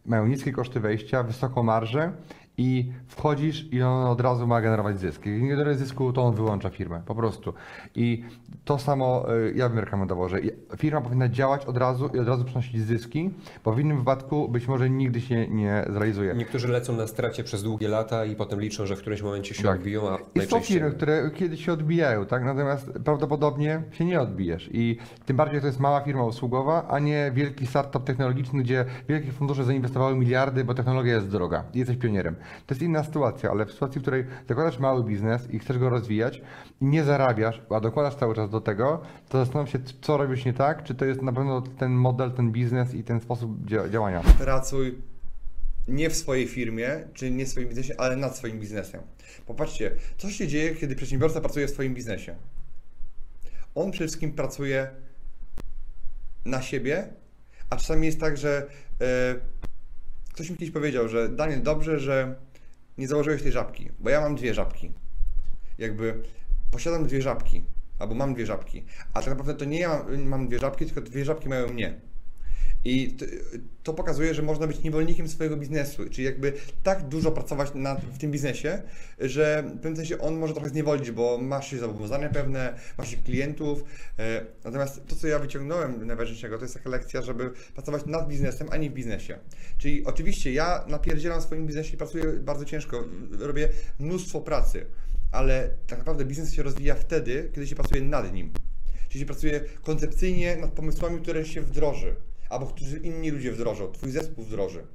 mają 0.07 0.27
niskie 0.27 0.53
koszty 0.53 0.81
wejścia, 0.81 1.23
wysoką 1.23 1.63
marżę 1.63 2.13
i 2.59 2.93
wchodzisz 3.07 3.73
i 3.73 3.83
on 3.83 4.07
od 4.07 4.21
razu 4.21 4.47
ma 4.47 4.61
generować 4.61 4.99
zysk. 4.99 5.27
Jak 5.27 5.43
nie 5.43 5.49
generuje 5.49 5.77
zysku, 5.77 6.13
to 6.13 6.23
on 6.23 6.35
wyłącza 6.35 6.71
firmę, 6.71 7.03
po 7.07 7.15
prostu. 7.15 7.55
I 7.95 8.25
to 8.65 8.79
samo 8.79 9.27
e, 9.35 9.53
ja 9.53 9.69
bym 9.69 9.79
rekomendował, 9.79 10.29
że 10.29 10.39
firma 10.77 11.01
powinna 11.01 11.29
działać 11.29 11.65
od 11.65 11.77
razu 11.77 12.11
i 12.15 12.19
od 12.19 12.29
razu 12.29 12.45
przynosić 12.45 12.81
zyski, 12.83 13.31
bo 13.65 13.73
w 13.73 13.81
innym 13.81 13.99
wypadku 13.99 14.49
być 14.49 14.69
może 14.69 14.91
nigdy 14.91 15.21
się 15.21 15.49
nie 15.49 15.85
zrealizuje. 15.91 16.35
Niektórzy 16.35 16.69
lecą 16.69 16.97
na 16.97 17.07
stracie 17.07 17.45
przez 17.45 17.63
długie 17.63 17.89
lata 17.89 18.25
i 18.25 18.37
potem 18.37 18.61
liczą, 18.61 18.87
że 18.87 18.97
w 18.97 19.01
którymś 19.01 19.23
momencie 19.23 19.55
się 19.55 19.63
Tak. 19.63 19.77
odbiją, 19.77 20.09
a 20.09 20.19
I 20.35 20.41
są 20.41 20.61
firmy, 20.61 20.91
które 20.91 21.31
kiedyś 21.35 21.65
się 21.65 21.73
odbijają, 21.73 22.27
tak? 22.27 22.45
Natomiast 22.45 22.91
prawdopodobnie 23.05 23.83
się 23.91 24.05
nie 24.05 24.21
odbijesz. 24.21 24.71
I 24.73 24.99
tym 25.27 25.37
bardziej 25.37 25.61
to 25.61 25.67
jest 25.67 25.81
mała 25.81 26.01
firma 26.01 26.25
usługowa, 26.25 26.89
a 26.89 26.99
nie 26.99 27.31
wielki 27.35 27.67
startup 27.67 28.05
technologiczny, 28.05 28.63
gdzie 28.63 28.85
wielkie 29.09 29.33
fundusze 29.33 29.65
zainwestowały 29.65 30.17
miliardy, 30.17 30.65
bo 30.65 30.75
technologia 30.75 31.15
jest 31.15 31.29
droga 31.29 31.65
i 31.75 31.79
jesteś 31.79 31.97
pionierem. 31.97 32.37
To 32.67 32.75
jest 32.75 32.83
inna 32.83 33.05
sytuacja, 33.05 33.51
ale 33.51 33.67
w 33.67 33.73
sytuacji, 33.73 33.99
w 33.99 34.03
której 34.03 34.27
zakładasz 34.49 34.79
mały 34.79 35.05
biznes 35.05 35.51
i 35.51 35.59
chcesz 35.59 35.79
go 35.79 35.89
rozwijać 35.91 36.43
i 36.81 36.87
nie 36.87 37.05
zarabiasz, 37.05 37.63
a 37.71 37.81
dokładasz 37.81 38.15
cały 38.15 38.35
czas 38.35 38.51
do 38.51 38.61
tego, 38.61 39.03
to 39.29 39.39
zastanów 39.45 39.71
się, 39.71 39.79
co 40.01 40.17
robisz 40.17 40.45
nie 40.45 40.53
tak, 40.53 40.83
czy 40.85 40.95
to 40.95 41.05
jest 41.05 41.23
na 41.23 41.33
pewno 41.33 41.61
ten 41.63 41.93
model, 41.93 42.33
ten 42.33 42.53
biznes 42.53 42.95
i 42.95 43.05
ten 43.05 43.21
sposób 43.21 43.65
dzia- 43.65 43.91
działania. 43.91 44.23
pracuj 44.39 44.99
nie 45.89 46.11
w 46.11 46.17
swojej 46.17 46.49
firmie, 46.49 46.89
czy 47.15 47.31
nie 47.31 47.47
w 47.47 47.49
swoim 47.49 47.69
biznesie, 47.69 47.95
ale 47.99 48.17
nad 48.17 48.37
swoim 48.37 48.61
biznesem. 48.61 49.01
Popatrzcie, 49.47 49.91
co 50.19 50.31
się 50.31 50.49
dzieje, 50.49 50.75
kiedy 50.75 50.97
przedsiębiorca 50.97 51.41
pracuje 51.41 51.67
w 51.67 51.71
swoim 51.71 51.95
biznesie? 51.95 52.37
On 53.75 53.91
przede 53.91 54.07
wszystkim 54.09 54.33
pracuje 54.33 54.91
na 56.45 56.63
siebie, 56.63 57.09
a 57.71 57.77
czasami 57.77 58.07
jest 58.07 58.21
tak, 58.21 58.37
że 58.37 58.67
e, 59.01 59.35
ktoś 60.39 60.51
mi 60.51 60.57
kiedyś 60.57 60.75
powiedział, 60.75 61.09
że 61.09 61.29
Daniel, 61.29 61.63
dobrze, 61.63 62.01
że 62.01 62.35
nie 62.99 63.09
założyłeś 63.09 63.43
tej 63.43 63.53
żabki, 63.53 63.91
bo 63.99 64.11
ja 64.11 64.21
mam 64.21 64.35
dwie 64.35 64.55
żabki. 64.55 64.93
Jakby 65.79 66.23
posiadam 66.71 67.07
dwie 67.07 67.23
żabki, 67.23 67.65
albo 67.99 68.15
mam 68.15 68.35
dwie 68.35 68.47
żabki, 68.47 68.85
a 69.15 69.21
tak 69.21 69.29
naprawdę 69.29 69.55
to 69.55 69.65
nie 69.65 69.81
ja 69.81 70.05
mam, 70.19 70.49
dwie 70.49 70.59
żabki, 70.59 70.87
tylko 70.87 71.01
dwie 71.01 71.25
żabki 71.25 71.49
mają 71.49 71.69
mnie. 71.69 72.01
I 72.85 73.17
to, 73.83 73.95
pokazuje, 73.95 74.35
że 74.35 74.43
można 74.43 74.67
być 74.67 74.83
niewolnikiem 74.83 75.29
swojego 75.29 75.57
biznesu, 75.57 76.11
czyli 76.11 76.25
jakby 76.25 76.53
tak 76.83 77.09
dużo 77.09 77.33
pracować 77.33 77.71
nad, 77.75 78.01
w 78.01 78.19
tym 78.19 78.31
biznesie, 78.31 78.83
że 79.19 79.65
w 79.67 79.75
pewnym 79.75 79.97
sensie 79.97 80.19
on 80.19 80.39
może 80.39 80.55
trochę 80.55 80.69
zniewolić, 80.69 81.11
bo 81.11 81.39
masz 81.39 81.71
się 81.71 81.79
zobowiązania 81.79 82.29
pewne, 82.29 82.75
masz 82.99 83.11
się 83.11 83.17
klientów. 83.17 83.85
E, 84.19 84.45
natomiast 84.65 85.07
to, 85.07 85.17
co 85.17 85.27
ja 85.27 85.39
wyciągnąłem 85.39 86.07
najważniejszego, 86.07 86.59
to 86.59 86.65
jest 86.65 86.75
taka 86.75 86.91
lekcja, 86.91 87.23
żeby 87.23 87.51
pracować 87.75 88.07
nad 88.07 88.29
biznesem, 88.29 88.69
a 88.71 88.77
nie 88.77 88.91
w 88.91 88.93
biznesie. 88.95 89.39
Czyli 89.79 90.05
oczywiście 90.05 90.53
ja 90.53 90.85
napierdzielam 90.89 91.41
w 91.41 91.45
swoim 91.45 91.67
biznesie 91.67 91.95
i 91.95 91.97
pracuję 91.97 92.25
bardzo 92.25 92.65
ciężko, 92.65 93.05
robię 93.39 93.69
mnóstwo 93.99 94.41
pracy, 94.41 94.87
ale 95.33 95.71
tak 95.87 95.99
naprawdę 95.99 96.25
biznes 96.25 96.53
się 96.53 96.63
rozwija 96.63 96.95
wtedy, 96.95 97.51
kiedy 97.55 97.67
się 97.67 97.77
pracuje 97.77 98.03
nad 98.03 98.33
nim. 98.35 98.53
Czyli 99.09 99.21
się 99.21 99.27
pracuje 99.27 99.61
koncepcyjnie 99.83 100.57
nad 100.57 100.71
pomysłami, 100.71 101.21
które 101.21 101.45
się 101.45 101.61
wdroży, 101.61 102.15
albo 102.49 102.67
którzy 102.67 102.99
inni 102.99 103.31
ludzie 103.31 103.53
wdrożą, 103.53 103.93
twój 103.93 104.11
zespół 104.11 104.45
wdroży. 104.45 104.87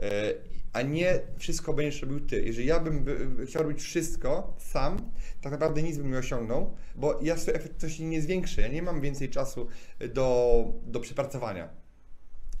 E, 0.00 0.34
A 0.72 0.82
nie 0.82 1.20
wszystko 1.38 1.72
będziesz 1.72 2.02
robił 2.02 2.20
ty. 2.20 2.42
Jeżeli 2.44 2.66
ja 2.68 2.80
bym 2.80 3.04
by- 3.04 3.26
by 3.26 3.46
chciał 3.46 3.62
robić 3.62 3.82
wszystko 3.82 4.54
sam, 4.58 5.10
tak 5.40 5.52
naprawdę 5.52 5.82
nic 5.82 5.96
bym 5.98 6.10
nie 6.10 6.18
osiągnął, 6.18 6.74
bo 6.96 7.18
ja 7.22 7.36
swojej 7.36 7.60
efektywności 7.60 8.04
nie 8.04 8.22
zwiększę. 8.22 8.62
Ja 8.62 8.68
nie 8.68 8.82
mam 8.82 9.00
więcej 9.00 9.30
czasu 9.30 9.68
do, 10.14 10.64
do 10.86 11.00
przepracowania 11.00 11.68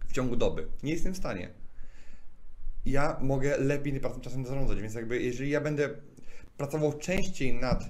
w 0.08 0.12
ciągu 0.12 0.36
doby. 0.36 0.68
Nie 0.82 0.92
jestem 0.92 1.14
w 1.14 1.16
stanie. 1.16 1.50
Ja 2.86 3.18
mogę 3.20 3.58
lepiej 3.58 4.00
tym 4.00 4.20
czasem 4.20 4.46
zarządzać, 4.46 4.80
więc 4.80 4.94
jakby 4.94 5.22
jeżeli 5.22 5.50
ja 5.50 5.60
będę 5.60 5.90
pracował 6.56 6.92
częściej 6.98 7.54
nad 7.54 7.84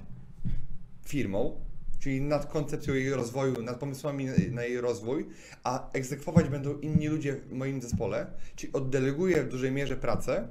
firmą, 1.05 1.61
czyli 1.99 2.21
nad 2.21 2.45
koncepcją 2.45 2.93
jej 2.93 3.09
rozwoju, 3.09 3.61
nad 3.61 3.77
pomysłami 3.77 4.27
na, 4.51 4.63
jej 4.63 4.81
rozwój, 4.81 5.27
a 5.63 5.91
egzekwować 5.91 6.49
będą 6.49 6.79
inni 6.79 7.07
ludzie 7.07 7.33
w 7.33 7.53
moim 7.53 7.81
zespole, 7.81 8.27
czyli 8.55 8.73
oddeleguję 8.73 9.43
w 9.43 9.49
dużej 9.49 9.71
mierze 9.71 9.95
pracę, 9.95 10.47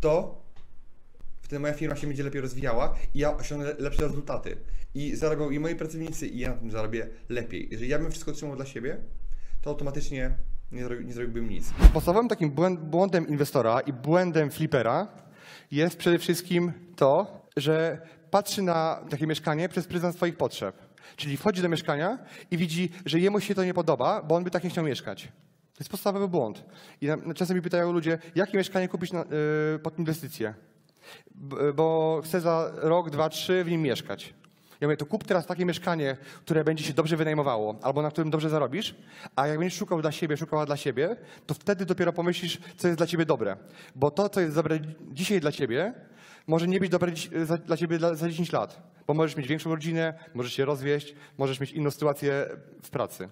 to 0.00 0.42
wtedy 1.42 1.60
moja 1.60 1.74
firma 1.74 1.96
się 1.96 2.06
będzie 2.06 2.22
lepiej 2.22 2.40
rozwijała 2.40 2.94
i 3.14 3.18
ja 3.18 3.36
osiągnę 3.36 3.74
lepsze 3.78 4.02
rezultaty. 4.02 4.56
I 4.94 5.16
zarobią 5.16 5.50
i 5.50 5.58
moi 5.58 5.74
pracownicy, 5.74 6.26
i 6.26 6.38
ja 6.38 6.48
na 6.48 6.56
tym 6.56 6.70
zarobię 6.70 7.08
lepiej. 7.28 7.68
Jeżeli 7.70 7.90
ja 7.90 7.98
bym 7.98 8.10
wszystko 8.10 8.32
trzymał 8.32 8.56
dla 8.56 8.66
siebie, 8.66 8.96
to 9.62 9.70
automatycznie 9.70 10.36
nie, 10.72 10.84
zrobi, 10.84 11.06
nie 11.06 11.12
zrobiłbym 11.12 11.48
nic. 11.48 11.72
Podstawowym 11.92 12.28
takim 12.28 12.50
błędem 12.80 13.28
inwestora 13.28 13.80
i 13.80 13.92
błędem 13.92 14.50
flipera 14.50 15.08
jest 15.70 15.96
przede 15.96 16.18
wszystkim 16.18 16.72
to, 16.96 17.40
że 17.56 18.02
patrzy 18.30 18.62
na 18.62 19.00
takie 19.10 19.26
mieszkanie 19.26 19.68
przez 19.68 19.86
pryzmat 19.86 20.14
swoich 20.14 20.36
potrzeb. 20.36 20.76
Czyli 21.16 21.36
wchodzi 21.36 21.62
do 21.62 21.68
mieszkania 21.68 22.18
i 22.50 22.56
widzi, 22.56 22.92
że 23.06 23.18
jemu 23.18 23.40
się 23.40 23.54
to 23.54 23.64
nie 23.64 23.74
podoba, 23.74 24.22
bo 24.22 24.34
on 24.34 24.44
by 24.44 24.50
tak 24.50 24.64
nie 24.64 24.70
chciał 24.70 24.84
mieszkać. 24.84 25.24
To 25.74 25.82
jest 25.82 25.90
podstawowy 25.90 26.28
błąd. 26.28 26.64
I 27.00 27.08
czasem 27.34 27.56
mi 27.56 27.62
pytają 27.62 27.92
ludzie, 27.92 28.18
jakie 28.34 28.58
mieszkanie 28.58 28.88
kupić 28.88 29.12
na, 29.12 29.18
yy, 29.72 29.78
pod 29.78 29.98
inwestycję? 29.98 30.54
B- 31.34 31.72
bo 31.72 32.20
chcę 32.24 32.40
za 32.40 32.70
rok, 32.74 33.10
dwa, 33.10 33.28
trzy 33.28 33.64
w 33.64 33.70
nim 33.70 33.82
mieszkać. 33.82 34.34
Ja 34.80 34.88
mówię, 34.88 34.96
to 34.96 35.06
kup 35.06 35.24
teraz 35.24 35.46
takie 35.46 35.64
mieszkanie, 35.64 36.16
które 36.44 36.64
będzie 36.64 36.84
się 36.84 36.92
dobrze 36.92 37.16
wynajmowało, 37.16 37.78
albo 37.82 38.02
na 38.02 38.10
którym 38.10 38.30
dobrze 38.30 38.50
zarobisz, 38.50 38.94
a 39.36 39.46
jak 39.46 39.58
będziesz 39.58 39.78
szukał 39.78 40.02
dla 40.02 40.12
siebie, 40.12 40.36
szukała 40.36 40.66
dla 40.66 40.76
siebie, 40.76 41.16
to 41.46 41.54
wtedy 41.54 41.86
dopiero 41.86 42.12
pomyślisz, 42.12 42.58
co 42.76 42.88
jest 42.88 42.98
dla 42.98 43.06
ciebie 43.06 43.26
dobre. 43.26 43.56
Bo 43.94 44.10
to, 44.10 44.28
co 44.28 44.40
jest 44.40 44.54
dobre 44.54 44.78
dzisiaj 45.12 45.40
dla 45.40 45.52
ciebie, 45.52 45.94
może 46.46 46.68
nie 46.68 46.80
być 46.80 46.90
dobre 46.90 47.12
za, 47.44 47.56
dla 47.56 47.76
ciebie 47.76 47.98
za 47.98 48.28
10 48.28 48.52
lat. 48.52 48.82
Bo 49.06 49.14
możesz 49.14 49.36
mieć 49.36 49.46
większą 49.46 49.70
rodzinę, 49.70 50.14
możesz 50.34 50.52
się 50.52 50.64
rozwieść, 50.64 51.14
możesz 51.38 51.60
mieć 51.60 51.72
inną 51.72 51.90
sytuację 51.90 52.46
w 52.82 52.90
pracy. 52.90 53.28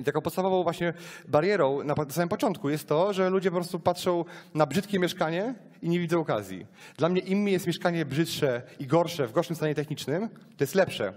I 0.00 0.04
taką 0.04 0.20
podstawową 0.20 0.62
właśnie 0.62 0.94
barierą 1.28 1.84
na, 1.84 1.94
samym 2.10 2.28
początku 2.28 2.70
jest 2.70 2.88
to, 2.88 3.12
że 3.12 3.30
ludzie 3.30 3.50
po 3.50 3.56
prostu 3.56 3.80
patrzą 3.80 4.24
na 4.54 4.66
brzydkie 4.66 4.98
mieszkanie 4.98 5.54
i 5.82 5.88
nie 5.88 5.98
widzą 5.98 6.20
okazji. 6.20 6.66
Dla 6.96 7.08
mnie 7.08 7.20
im 7.20 7.48
jest 7.48 7.66
mieszkanie 7.66 8.04
brzydsze 8.04 8.62
i 8.78 8.86
gorsze 8.86 9.26
w 9.26 9.32
gorszym 9.32 9.56
stanie 9.56 9.74
technicznym, 9.74 10.28
to 10.28 10.64
jest 10.64 10.74
lepsze. 10.74 11.12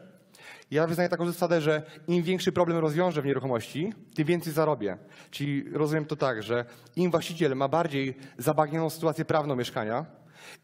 Ja 0.71 0.87
wyznaję 0.87 1.09
taką 1.09 1.25
zasadę, 1.25 1.61
że 1.61 1.81
im 2.07 2.23
większy 2.23 2.51
problem 2.51 2.77
rozwiążę 2.77 3.21
w 3.21 3.25
nieruchomości, 3.25 3.93
tym 4.15 4.25
więcej 4.25 4.53
zarobię. 4.53 4.97
Czyli 5.31 5.73
rozumiem 5.73 6.05
to 6.05 6.15
tak, 6.15 6.43
że 6.43 6.65
im 6.95 7.11
właściciel 7.11 7.55
ma 7.55 7.67
bardziej 7.67 8.17
zabagnianą 8.37 8.89
sytuację 8.89 9.25
prawną 9.25 9.55
mieszkania, 9.55 10.05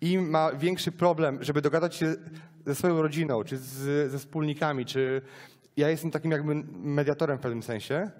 im 0.01 0.29
ma 0.29 0.53
większy 0.53 0.91
problem, 0.91 1.43
żeby 1.43 1.61
dogadać 1.61 1.95
się 1.95 2.15
ze 2.65 2.75
swoją 2.75 3.01
rodziną, 3.01 3.43
czy 3.43 3.57
z, 3.57 4.11
ze 4.11 4.19
wspólnikami, 4.19 4.85
czy 4.85 5.21
ja 5.77 5.89
jestem 5.89 6.11
takim 6.11 6.31
jakby 6.31 6.55
mediatorem 6.73 7.37
w 7.37 7.41
pewnym 7.41 7.63
sensie 7.63 8.11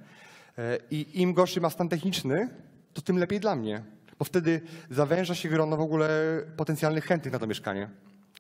e, 0.58 0.78
i 0.92 1.22
im 1.22 1.34
gorszy 1.34 1.62
ma 1.62 1.70
stan 1.70 1.90
techniczny, 1.90 2.50
to 2.94 3.02
tym 3.02 3.18
lepiej 3.18 3.40
dla 3.40 3.56
mnie, 3.56 3.84
bo 4.20 4.26
wtedy 4.26 4.62
zawęża 4.90 5.36
się 5.36 5.50
grono 5.50 5.78
w 5.78 5.82
ogóle 5.82 6.10
potencjalnych 6.58 7.06
chętnych 7.06 7.34
na 7.34 7.40
to 7.40 7.48
mieszkanie. 7.48 7.90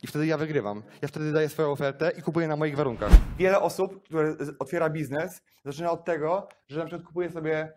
I 0.03 0.07
wtedy 0.07 0.25
ja 0.25 0.37
wygrywam. 0.37 0.83
Ja 1.01 1.07
wtedy 1.07 1.31
daję 1.31 1.49
swoją 1.49 1.71
ofertę 1.71 2.11
i 2.17 2.21
kupuję 2.21 2.47
na 2.47 2.55
moich 2.55 2.75
warunkach. 2.75 3.11
Wiele 3.37 3.59
osób, 3.59 4.03
które 4.03 4.35
otwiera 4.59 4.89
biznes, 4.89 5.41
zaczyna 5.65 5.91
od 5.91 6.05
tego, 6.05 6.47
że 6.67 6.79
na 6.79 6.85
przykład 6.85 7.07
kupuje 7.07 7.29
sobie, 7.29 7.73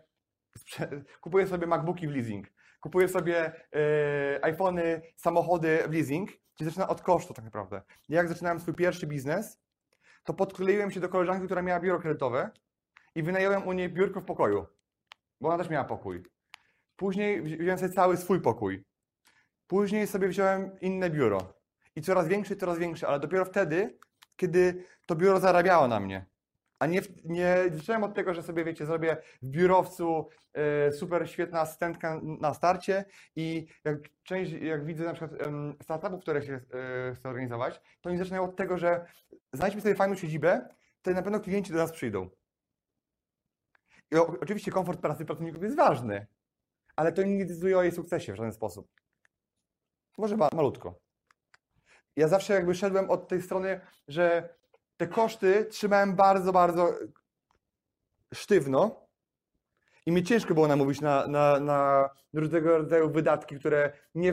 kupuje 1.21 1.47
sobie 1.47 1.67
MacBooki 1.67 2.07
w 2.07 2.11
leasing, 2.11 2.47
kupuje 2.83 3.07
sobie 3.07 3.51
e, 3.75 4.45
iPhony, 4.45 5.01
samochody 5.15 5.83
w 5.87 5.93
leasing, 5.93 6.29
czyli 6.57 6.69
zaczyna 6.69 6.87
od 6.87 7.01
kosztu 7.01 7.33
tak 7.33 7.45
naprawdę. 7.45 7.81
Ja 8.09 8.17
jak 8.17 8.27
zaczynałem 8.27 8.59
swój 8.59 8.73
pierwszy 8.73 9.07
biznes, 9.07 9.59
to 10.23 10.33
podkleiłem 10.33 10.91
się 10.91 10.99
do 10.99 11.09
koleżanki, 11.09 11.45
która 11.45 11.61
miała 11.61 11.79
biuro 11.79 11.99
kredytowe 11.99 12.49
i 13.15 13.23
wynająłem 13.23 13.67
u 13.67 13.73
niej 13.73 13.89
biurko 13.89 14.21
w 14.21 14.25
pokoju, 14.25 14.65
bo 15.41 15.49
ona 15.49 15.57
też 15.57 15.69
miała 15.69 15.83
pokój. 15.85 16.23
Później 16.95 17.43
wzi- 17.43 17.57
wziąłem 17.57 17.77
sobie 17.79 17.93
cały 17.93 18.17
swój 18.17 18.41
pokój. 18.41 18.83
Później 19.67 20.07
sobie 20.07 20.27
wziąłem 20.27 20.79
inne 20.81 21.09
biuro. 21.09 21.53
I 21.95 22.01
coraz 22.01 22.27
większe, 22.27 22.55
coraz 22.55 22.77
większe, 22.77 23.07
ale 23.07 23.19
dopiero 23.19 23.45
wtedy, 23.45 23.97
kiedy 24.35 24.83
to 25.07 25.15
biuro 25.15 25.39
zarabiało 25.39 25.87
na 25.87 25.99
mnie. 25.99 26.25
A 26.83 26.85
nie, 26.85 27.01
nie 27.23 27.55
zacząłem 27.73 28.03
od 28.03 28.13
tego, 28.13 28.33
że 28.33 28.43
sobie, 28.43 28.63
wiecie, 28.63 28.85
zrobię 28.85 29.17
w 29.41 29.47
biurowcu 29.47 30.29
e, 30.53 30.91
super 30.91 31.29
świetna 31.29 31.61
asystentka 31.61 32.21
na 32.23 32.53
starcie 32.53 33.05
i 33.35 33.67
jak 33.83 33.97
część, 34.23 34.51
jak 34.51 34.85
widzę 34.85 35.03
na 35.03 35.13
przykład 35.13 35.41
startupów, 35.83 36.21
które 36.21 36.41
się 36.41 36.53
e, 36.53 37.15
chcę 37.15 37.29
organizować, 37.29 37.81
to 38.01 38.09
oni 38.09 38.17
zaczynają 38.17 38.43
od 38.43 38.55
tego, 38.55 38.77
że 38.77 39.05
znajdźmy 39.53 39.81
sobie 39.81 39.95
fajną 39.95 40.15
siedzibę, 40.15 40.67
to 41.01 41.11
na 41.11 41.21
pewno 41.21 41.39
klienci 41.39 41.73
do 41.73 41.77
nas 41.77 41.91
przyjdą. 41.91 42.29
I 44.11 44.15
oczywiście 44.15 44.71
komfort 44.71 45.01
pracy 45.01 45.25
pracowników 45.25 45.63
jest 45.63 45.75
ważny, 45.75 46.27
ale 46.95 47.11
to 47.11 47.23
nie 47.23 47.45
decyduje 47.45 47.77
o 47.77 47.83
jej 47.83 47.91
sukcesie 47.91 48.33
w 48.33 48.35
żaden 48.35 48.53
sposób. 48.53 48.87
Może 50.17 50.37
ma, 50.37 50.49
malutko. 50.53 50.99
Ja 52.15 52.27
zawsze 52.27 52.53
jakby 52.53 52.75
szedłem 52.75 53.09
od 53.09 53.27
tej 53.27 53.41
strony, 53.41 53.81
że 54.07 54.55
te 54.97 55.07
koszty 55.07 55.65
trzymałem 55.65 56.15
bardzo, 56.15 56.51
bardzo 56.51 56.93
sztywno 58.33 59.03
i 60.05 60.11
mi 60.11 60.23
ciężko 60.23 60.53
było 60.53 60.67
namówić 60.67 61.01
na, 61.01 61.27
na, 61.27 61.59
na 61.59 62.09
różnego 62.33 62.77
rodzaju 62.77 63.09
wydatki, 63.09 63.59
które 63.59 63.93
nie... 64.15 64.27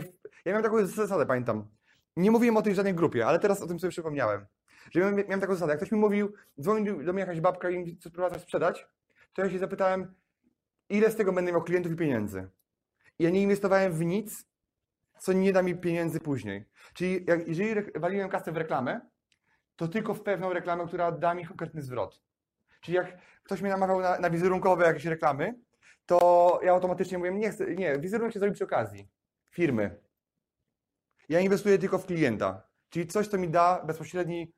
Ja 0.44 0.52
miałem 0.52 0.62
taką 0.62 0.86
zasadę, 0.86 1.26
pamiętam. 1.26 1.68
Nie 2.16 2.30
mówiłem 2.30 2.56
o 2.56 2.62
tej 2.62 2.74
żadnej 2.74 2.94
grupie, 2.94 3.26
ale 3.26 3.38
teraz 3.38 3.62
o 3.62 3.66
tym 3.66 3.80
sobie 3.80 3.90
przypomniałem. 3.90 4.46
Że 4.90 5.00
miałem, 5.00 5.16
miałem 5.16 5.40
taką 5.40 5.54
zasadę, 5.54 5.72
jak 5.72 5.78
ktoś 5.78 5.92
mi 5.92 5.98
mówił, 5.98 6.32
dzwonił 6.60 7.04
do 7.04 7.12
mnie 7.12 7.20
jakaś 7.20 7.40
babka 7.40 7.70
i 7.70 7.78
mi 7.78 7.98
coś 7.98 8.42
sprzedać, 8.42 8.86
to 9.32 9.42
ja 9.42 9.50
się 9.50 9.58
zapytałem, 9.58 10.14
ile 10.88 11.10
z 11.10 11.16
tego 11.16 11.32
będę 11.32 11.52
miał 11.52 11.62
klientów 11.62 11.92
i 11.92 11.96
pieniędzy. 11.96 12.48
I 13.18 13.24
ja 13.24 13.30
nie 13.30 13.42
inwestowałem 13.42 13.92
w 13.92 14.04
nic, 14.04 14.46
co 15.18 15.32
nie 15.32 15.52
da 15.52 15.62
mi 15.62 15.74
pieniędzy 15.74 16.20
później. 16.20 16.64
Czyli 16.94 17.24
jak, 17.28 17.48
jeżeli 17.48 17.92
waliłem 17.94 18.28
kasę 18.28 18.52
w 18.52 18.56
reklamę, 18.56 19.00
to 19.80 19.88
tylko 19.88 20.14
w 20.14 20.22
pewną 20.22 20.52
reklamę, 20.52 20.86
która 20.86 21.12
da 21.12 21.34
mi 21.34 21.46
konkretny 21.46 21.82
zwrot. 21.82 22.22
Czyli 22.80 22.96
jak 22.96 23.18
ktoś 23.42 23.60
mnie 23.60 23.70
namawiał 23.70 24.00
na, 24.00 24.18
na 24.18 24.30
wizerunkowe 24.30 24.84
jakieś 24.84 25.04
reklamy, 25.04 25.54
to 26.06 26.60
ja 26.62 26.72
automatycznie 26.72 27.18
mówię, 27.18 27.30
nie 27.30 27.50
chcę, 27.50 27.74
nie, 27.74 27.98
wizerunek 27.98 28.32
się 28.32 28.40
zrobi 28.40 28.54
przy 28.54 28.64
okazji 28.64 29.08
firmy. 29.50 30.00
Ja 31.28 31.40
inwestuję 31.40 31.78
tylko 31.78 31.98
w 31.98 32.06
klienta, 32.06 32.62
czyli 32.90 33.06
coś, 33.06 33.28
co 33.28 33.38
mi 33.38 33.48
da 33.48 33.84
bezpośredni 33.84 34.52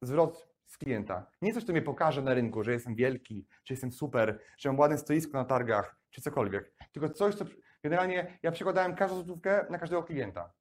zwrot 0.00 0.48
z 0.66 0.78
klienta. 0.78 1.26
Nie 1.42 1.54
coś, 1.54 1.64
co 1.64 1.72
mnie 1.72 1.82
pokaże 1.82 2.22
na 2.22 2.34
rynku, 2.34 2.64
że 2.64 2.72
jestem 2.72 2.94
wielki, 2.94 3.46
że 3.64 3.74
jestem 3.74 3.92
super, 3.92 4.38
że 4.58 4.68
mam 4.68 4.78
ładne 4.78 4.98
stoisko 4.98 5.38
na 5.38 5.44
targach, 5.44 5.96
czy 6.10 6.20
cokolwiek. 6.20 6.74
Tylko 6.92 7.08
coś, 7.08 7.34
co 7.34 7.44
generalnie 7.82 8.38
ja 8.42 8.52
przekładałem 8.52 8.94
każdą 8.96 9.16
złotówkę 9.16 9.66
na 9.70 9.78
każdego 9.78 10.02
klienta. 10.02 10.52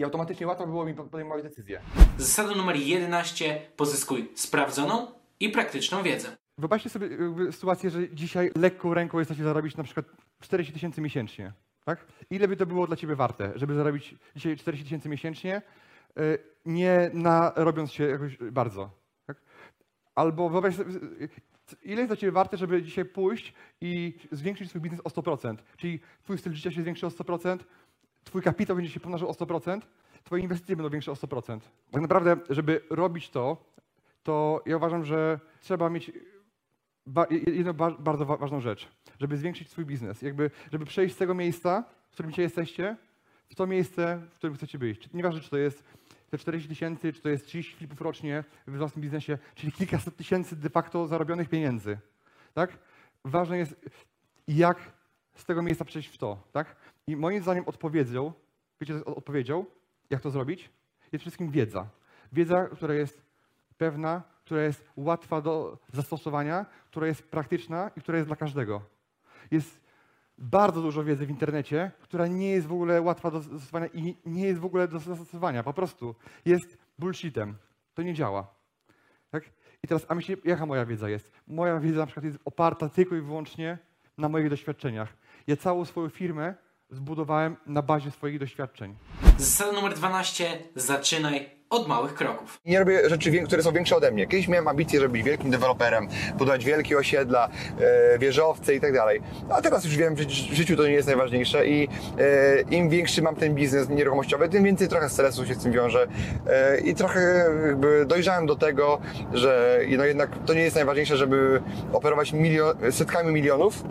I 0.00 0.04
automatycznie 0.04 0.46
łatwo 0.46 0.66
było 0.66 0.84
mi 0.84 0.94
podejmować 0.94 1.42
decyzje. 1.42 1.80
Zasada 2.18 2.54
numer 2.54 2.76
11. 2.76 3.60
Pozyskuj 3.76 4.32
sprawdzoną 4.34 5.06
i 5.40 5.48
praktyczną 5.48 6.02
wiedzę. 6.02 6.36
Wyobraźcie 6.58 6.90
sobie 6.90 7.08
jakby 7.08 7.52
sytuację, 7.52 7.90
że 7.90 8.14
dzisiaj 8.14 8.50
lekką 8.56 8.94
ręką 8.94 9.18
jesteście 9.18 9.44
zarobić 9.44 9.76
na 9.76 9.84
przykład 9.84 10.06
40 10.40 10.72
tysięcy 10.72 11.00
miesięcznie. 11.00 11.52
Tak? 11.84 12.06
Ile 12.30 12.48
by 12.48 12.56
to 12.56 12.66
było 12.66 12.86
dla 12.86 12.96
Ciebie 12.96 13.16
warte, 13.16 13.52
żeby 13.56 13.74
zarobić 13.74 14.14
dzisiaj 14.36 14.56
40 14.56 14.84
tysięcy 14.84 15.08
miesięcznie, 15.08 15.62
y, 16.18 16.38
nie 16.66 17.10
na, 17.14 17.52
robiąc 17.56 17.92
się 17.92 18.04
jakoś 18.04 18.36
bardzo. 18.36 18.90
Tak? 19.26 19.36
Albo 20.14 20.50
wyobraź 20.50 20.76
sobie, 20.76 20.90
y, 20.94 21.28
ile 21.82 22.00
jest 22.00 22.08
dla 22.08 22.16
Ciebie 22.16 22.32
warte, 22.32 22.56
żeby 22.56 22.82
dzisiaj 22.82 23.04
pójść 23.04 23.54
i 23.80 24.18
zwiększyć 24.32 24.68
swój 24.68 24.80
biznes 24.80 25.00
o 25.04 25.08
100%. 25.08 25.56
Czyli 25.76 26.00
Twój 26.22 26.38
styl 26.38 26.52
życia 26.52 26.70
się 26.70 26.82
zwiększy 26.82 27.06
o 27.06 27.10
100%, 27.10 27.58
Twój 28.24 28.42
kapitał 28.42 28.76
będzie 28.76 28.90
się 28.92 29.00
pomnażał 29.00 29.28
o 29.28 29.32
100%, 29.32 29.80
Twoje 30.24 30.42
inwestycje 30.42 30.76
będą 30.76 30.90
większe 30.90 31.12
o 31.12 31.14
100%. 31.14 31.60
Tak 31.90 32.02
naprawdę, 32.02 32.36
żeby 32.50 32.80
robić 32.90 33.30
to, 33.30 33.64
to 34.22 34.62
ja 34.66 34.76
uważam, 34.76 35.04
że 35.04 35.40
trzeba 35.60 35.90
mieć 35.90 36.12
jedną 37.46 37.72
ba- 37.72 37.90
bardzo 37.98 38.26
wa- 38.26 38.36
ważną 38.36 38.60
rzecz, 38.60 38.88
żeby 39.20 39.36
zwiększyć 39.36 39.70
swój 39.70 39.84
biznes, 39.84 40.22
jakby, 40.22 40.50
żeby 40.72 40.84
przejść 40.84 41.14
z 41.14 41.18
tego 41.18 41.34
miejsca, 41.34 41.84
w 42.08 42.12
którym 42.12 42.30
dzisiaj 42.30 42.44
jesteście, 42.44 42.96
w 43.48 43.54
to 43.54 43.66
miejsce, 43.66 44.22
w 44.30 44.34
którym 44.34 44.56
chcecie 44.56 44.78
być. 44.78 45.12
Nieważne, 45.12 45.40
czy 45.40 45.50
to 45.50 45.56
jest 45.58 45.84
te 46.30 46.38
40 46.38 46.68
tysięcy, 46.68 47.12
czy 47.12 47.20
to 47.20 47.28
jest 47.28 47.46
30 47.46 47.74
flipów 47.76 48.00
rocznie 48.00 48.44
w 48.66 48.76
własnym 48.76 49.02
biznesie, 49.02 49.38
czyli 49.54 49.72
kilkaset 49.72 50.16
tysięcy 50.16 50.56
de 50.56 50.70
facto 50.70 51.06
zarobionych 51.06 51.48
pieniędzy. 51.48 51.98
Tak? 52.54 52.78
Ważne 53.24 53.58
jest, 53.58 53.76
jak 54.48 54.92
z 55.34 55.44
tego 55.44 55.62
miejsca 55.62 55.84
przejść 55.84 56.08
w 56.08 56.18
to. 56.18 56.42
Tak? 56.52 56.76
I 57.06 57.16
moim 57.16 57.42
zdaniem 57.42 57.64
odpowiedzią, 57.66 58.32
wiecie, 58.80 59.04
odpowiedzią, 59.04 59.64
jak 60.10 60.20
to 60.20 60.30
zrobić? 60.30 60.70
Jest 61.12 61.22
wszystkim 61.22 61.50
wiedza. 61.50 61.88
Wiedza, 62.32 62.66
która 62.66 62.94
jest 62.94 63.22
pewna, 63.78 64.22
która 64.44 64.62
jest 64.62 64.84
łatwa 64.96 65.40
do 65.40 65.78
zastosowania, 65.92 66.66
która 66.86 67.06
jest 67.06 67.22
praktyczna 67.30 67.90
i 67.96 68.00
która 68.00 68.18
jest 68.18 68.28
dla 68.28 68.36
każdego. 68.36 68.82
Jest 69.50 69.80
bardzo 70.38 70.82
dużo 70.82 71.04
wiedzy 71.04 71.26
w 71.26 71.30
internecie, 71.30 71.90
która 72.00 72.26
nie 72.26 72.50
jest 72.50 72.66
w 72.66 72.72
ogóle 72.72 73.02
łatwa 73.02 73.30
do 73.30 73.40
zastosowania 73.40 73.86
i 73.86 74.16
nie 74.26 74.46
jest 74.46 74.60
w 74.60 74.64
ogóle 74.64 74.88
do 74.88 74.98
zastosowania. 74.98 75.62
Po 75.62 75.72
prostu 75.72 76.14
jest 76.44 76.78
bullshitem. 76.98 77.56
To 77.94 78.02
nie 78.02 78.14
działa. 78.14 78.54
Tak? 79.30 79.44
I 79.82 79.88
teraz, 79.88 80.06
a 80.08 80.14
myślicie, 80.14 80.42
jaka 80.44 80.66
moja 80.66 80.86
wiedza 80.86 81.08
jest? 81.08 81.32
Moja 81.46 81.80
wiedza 81.80 82.00
na 82.00 82.06
przykład 82.06 82.24
jest 82.24 82.38
oparta 82.44 82.88
tylko 82.88 83.16
i 83.16 83.20
wyłącznie 83.20 83.78
na 84.18 84.28
moich 84.28 84.50
doświadczeniach. 84.50 85.16
Ja 85.46 85.56
całą 85.56 85.84
swoją 85.84 86.08
firmę 86.08 86.54
zbudowałem 86.90 87.56
na 87.66 87.82
bazie 87.82 88.10
swoich 88.10 88.38
doświadczeń. 88.38 88.94
Zasada 89.38 89.72
numer 89.72 89.94
12. 89.94 90.58
Zaczynaj 90.76 91.59
od 91.70 91.88
małych 91.88 92.14
kroków. 92.14 92.60
Nie 92.66 92.78
robię 92.78 93.10
rzeczy, 93.10 93.42
które 93.42 93.62
są 93.62 93.72
większe 93.72 93.96
ode 93.96 94.10
mnie. 94.10 94.26
Kiedyś 94.26 94.48
miałem 94.48 94.68
ambicje, 94.68 95.00
żeby 95.00 95.12
być 95.12 95.22
wielkim 95.22 95.50
deweloperem, 95.50 96.08
budować 96.38 96.64
wielkie 96.64 96.98
osiedla, 96.98 97.48
e, 97.80 98.18
wieżowce 98.18 98.74
i 98.74 98.80
tak 98.80 98.92
dalej. 98.92 99.22
A 99.50 99.62
teraz 99.62 99.84
już 99.84 99.96
wiem, 99.96 100.16
że 100.16 100.24
w 100.24 100.28
życiu 100.30 100.76
to 100.76 100.86
nie 100.86 100.92
jest 100.92 101.08
najważniejsze 101.08 101.66
i 101.66 101.88
e, 102.18 102.60
im 102.70 102.88
większy 102.88 103.22
mam 103.22 103.36
ten 103.36 103.54
biznes 103.54 103.88
nieruchomościowy, 103.88 104.48
tym 104.48 104.64
więcej 104.64 104.88
trochę 104.88 105.08
stresu 105.08 105.46
się 105.46 105.54
z 105.54 105.62
tym 105.62 105.72
wiąże 105.72 106.06
e, 106.46 106.80
i 106.80 106.94
trochę 106.94 107.20
jakby 107.66 108.06
dojrzałem 108.06 108.46
do 108.46 108.56
tego, 108.56 109.00
że 109.32 109.80
no 109.98 110.04
jednak 110.04 110.30
to 110.46 110.54
nie 110.54 110.62
jest 110.62 110.76
najważniejsze, 110.76 111.16
żeby 111.16 111.62
operować 111.92 112.32
milio- 112.32 112.92
setkami 112.92 113.32
milionów 113.32 113.84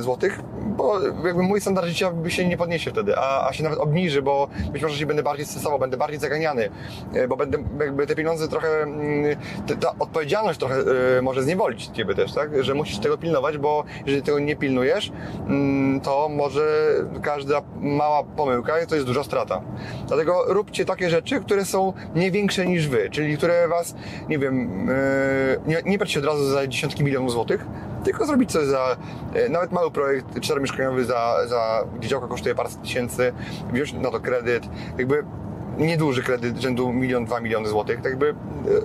złotych, 0.00 0.40
bo 0.62 1.00
jakby 1.00 1.42
mój 1.42 1.60
standard 1.60 1.86
życia 1.86 2.10
by 2.10 2.30
się 2.30 2.48
nie 2.48 2.56
podniesie 2.56 2.90
wtedy, 2.90 3.16
a, 3.18 3.48
a 3.48 3.52
się 3.52 3.62
nawet 3.64 3.78
obniży, 3.78 4.22
bo 4.22 4.48
być 4.72 4.82
może 4.82 4.98
się 4.98 5.06
będę 5.06 5.22
bardziej 5.22 5.46
stresował, 5.46 5.78
będę 5.78 5.96
bardziej 5.96 6.20
zaganiany, 6.20 6.70
bo 7.28 7.36
będę 7.36 7.58
jakby 7.80 8.06
te 8.06 8.14
pieniądze 8.14 8.48
trochę, 8.48 8.82
mm, 8.82 9.36
ta 9.80 9.94
odpowiedzialność 9.98 10.58
trochę 10.58 10.74
e, 11.18 11.22
może 11.22 11.42
zniewolić 11.42 11.86
ciebie 11.86 12.14
też, 12.14 12.32
tak? 12.32 12.64
Że 12.64 12.74
musisz 12.74 12.98
tego 12.98 13.18
pilnować, 13.18 13.58
bo 13.58 13.84
jeżeli 14.06 14.22
tego 14.22 14.38
nie 14.38 14.56
pilnujesz, 14.56 15.12
mm, 15.48 16.00
to 16.00 16.28
może 16.28 16.94
każda 17.22 17.62
mała 17.80 18.24
pomyłka 18.24 18.86
to 18.88 18.94
jest 18.94 19.06
duża 19.06 19.24
strata. 19.24 19.62
Dlatego 20.08 20.44
róbcie 20.46 20.84
takie 20.84 21.10
rzeczy, 21.10 21.40
które 21.40 21.64
są 21.64 21.92
nie 22.14 22.30
większe 22.30 22.66
niż 22.66 22.88
wy, 22.88 23.10
czyli 23.10 23.36
które 23.36 23.68
was, 23.68 23.94
nie 24.28 24.38
wiem, 24.38 24.86
e, 24.90 25.56
nie, 25.66 25.98
nie 25.98 26.06
się 26.06 26.20
od 26.20 26.26
razu 26.26 26.44
za 26.44 26.66
dziesiątki 26.66 27.04
milionów 27.04 27.32
złotych, 27.32 27.66
tylko 28.04 28.26
zrobić 28.26 28.52
coś 28.52 28.66
za, 28.66 28.96
e, 29.34 29.48
nawet 29.48 29.72
mały 29.72 29.90
projekt 29.90 30.40
czteromieszkaniowy 30.40 31.04
za, 31.04 31.46
za 31.46 31.84
gdzie 31.98 32.08
działka 32.08 32.26
kosztuje 32.26 32.54
parę 32.54 32.68
tysięcy, 32.82 33.32
wziąć 33.72 33.92
na 33.92 34.10
to 34.10 34.20
kredyt, 34.20 34.64
jakby 34.98 35.24
nieduży 35.78 36.22
kredyt 36.22 36.58
rzędu 36.58 36.92
milion, 36.92 37.24
dwa 37.24 37.40
miliony 37.40 37.68
złotych, 37.68 37.96
tak 37.96 38.04
jakby 38.04 38.28
e, 38.28 38.34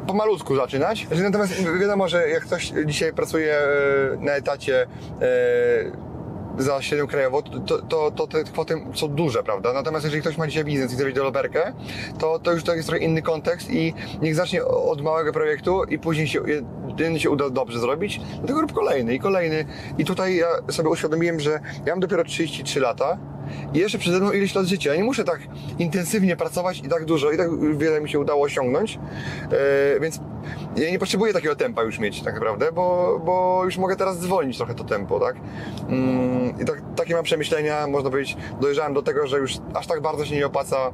pomalutku 0.07 0.55
zaczynać. 0.55 1.07
Znaczy, 1.07 1.23
Natomiast 1.23 1.53
wiadomo, 1.81 2.07
że 2.07 2.29
jak 2.29 2.43
ktoś 2.43 2.73
dzisiaj 2.85 3.13
pracuje 3.13 3.55
e, 3.55 4.17
na 4.19 4.31
etacie 4.31 4.87
e, 5.21 6.11
za 6.57 6.81
średnią 6.81 7.07
krajową, 7.07 7.41
to, 7.41 7.81
to, 7.81 8.11
to 8.11 8.27
te 8.27 8.43
kwoty 8.43 8.85
są 8.93 9.07
duże, 9.07 9.43
prawda? 9.43 9.73
Natomiast 9.73 10.05
jeżeli 10.05 10.21
ktoś 10.21 10.37
ma 10.37 10.47
dzisiaj 10.47 10.65
biznes 10.65 10.91
i 10.93 10.95
chce 10.95 11.05
deweloperkę, 11.05 11.73
to, 12.19 12.39
to 12.39 12.51
już 12.51 12.63
to 12.63 12.75
jest 12.75 12.87
trochę 12.87 13.03
inny 13.03 13.21
kontekst 13.21 13.71
i 13.71 13.93
niech 14.21 14.35
zacznie 14.35 14.65
od 14.65 15.01
małego 15.01 15.33
projektu 15.33 15.83
i 15.83 15.99
później 15.99 16.27
się, 16.27 16.39
jeden 16.87 17.19
się 17.19 17.29
uda 17.29 17.49
dobrze 17.49 17.79
zrobić, 17.79 18.21
dlatego 18.37 18.61
rób 18.61 18.73
kolejny 18.73 19.15
i 19.15 19.19
kolejny. 19.19 19.65
I 19.97 20.05
tutaj 20.05 20.35
ja 20.35 20.47
sobie 20.71 20.89
uświadomiłem, 20.89 21.39
że 21.39 21.51
ja 21.85 21.93
mam 21.93 21.99
dopiero 21.99 22.23
33 22.23 22.79
lata 22.79 23.17
i 23.73 23.77
jeszcze 23.79 23.97
przede 23.97 24.19
mną 24.19 24.31
ileś 24.31 24.55
lat 24.55 24.65
życia. 24.65 24.89
Ja 24.89 24.95
nie 24.97 25.03
muszę 25.03 25.23
tak 25.23 25.39
intensywnie 25.79 26.35
pracować 26.35 26.79
i 26.79 26.89
tak 26.89 27.05
dużo, 27.05 27.31
i 27.31 27.37
tak 27.37 27.77
wiele 27.77 28.01
mi 28.01 28.09
się 28.09 28.19
udało 28.19 28.43
osiągnąć, 28.43 28.99
e, 29.51 29.99
więc 29.99 30.19
ja 30.75 30.91
nie 30.91 30.99
potrzebuję 30.99 31.33
takiego 31.33 31.55
tempa 31.55 31.83
już 31.83 31.99
mieć 31.99 32.21
tak 32.21 32.33
naprawdę, 32.33 32.71
bo, 32.71 33.19
bo 33.25 33.61
już 33.65 33.77
mogę 33.77 33.95
teraz 33.95 34.19
zwolnić 34.19 34.57
trochę 34.57 34.75
to 34.75 34.83
tempo, 34.83 35.19
tak? 35.19 35.35
Mm, 35.89 36.61
I 36.61 36.65
tak, 36.65 36.81
takie 36.95 37.15
mam 37.15 37.23
przemyślenia, 37.23 37.87
można 37.87 38.09
powiedzieć, 38.09 38.37
dojrzałem 38.61 38.93
do 38.93 39.01
tego, 39.01 39.27
że 39.27 39.37
już 39.37 39.53
aż 39.73 39.87
tak 39.87 40.01
bardzo 40.01 40.25
się 40.25 40.35
nie 40.35 40.45
opłaca 40.45 40.77
e, 40.77 40.91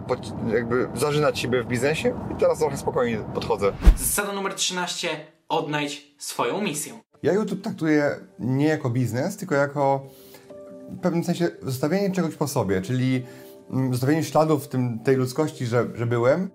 pod, 0.00 0.32
jakby 0.52 0.88
zażynać 0.94 1.38
siebie 1.38 1.62
w 1.62 1.66
biznesie 1.66 2.14
i 2.34 2.40
teraz 2.40 2.58
trochę 2.58 2.76
spokojnie 2.76 3.18
podchodzę. 3.34 3.72
Zasada 3.96 4.32
numer 4.32 4.54
13. 4.54 5.08
Odnajdź 5.48 6.14
swoją 6.18 6.60
misję. 6.60 6.92
Ja 7.22 7.32
YouTube 7.32 7.62
traktuję 7.62 8.16
nie 8.38 8.66
jako 8.66 8.90
biznes, 8.90 9.36
tylko 9.36 9.54
jako 9.54 10.06
w 10.90 11.00
pewnym 11.00 11.24
sensie 11.24 11.48
zostawienie 11.62 12.10
czegoś 12.10 12.34
po 12.34 12.48
sobie, 12.48 12.82
czyli 12.82 13.22
mm, 13.70 13.92
zostawienie 13.92 14.24
śladów 14.24 14.64
w 14.64 14.68
tym, 14.68 14.98
tej 14.98 15.16
ludzkości, 15.16 15.66
że, 15.66 15.86
że 15.94 16.06
byłem. 16.06 16.50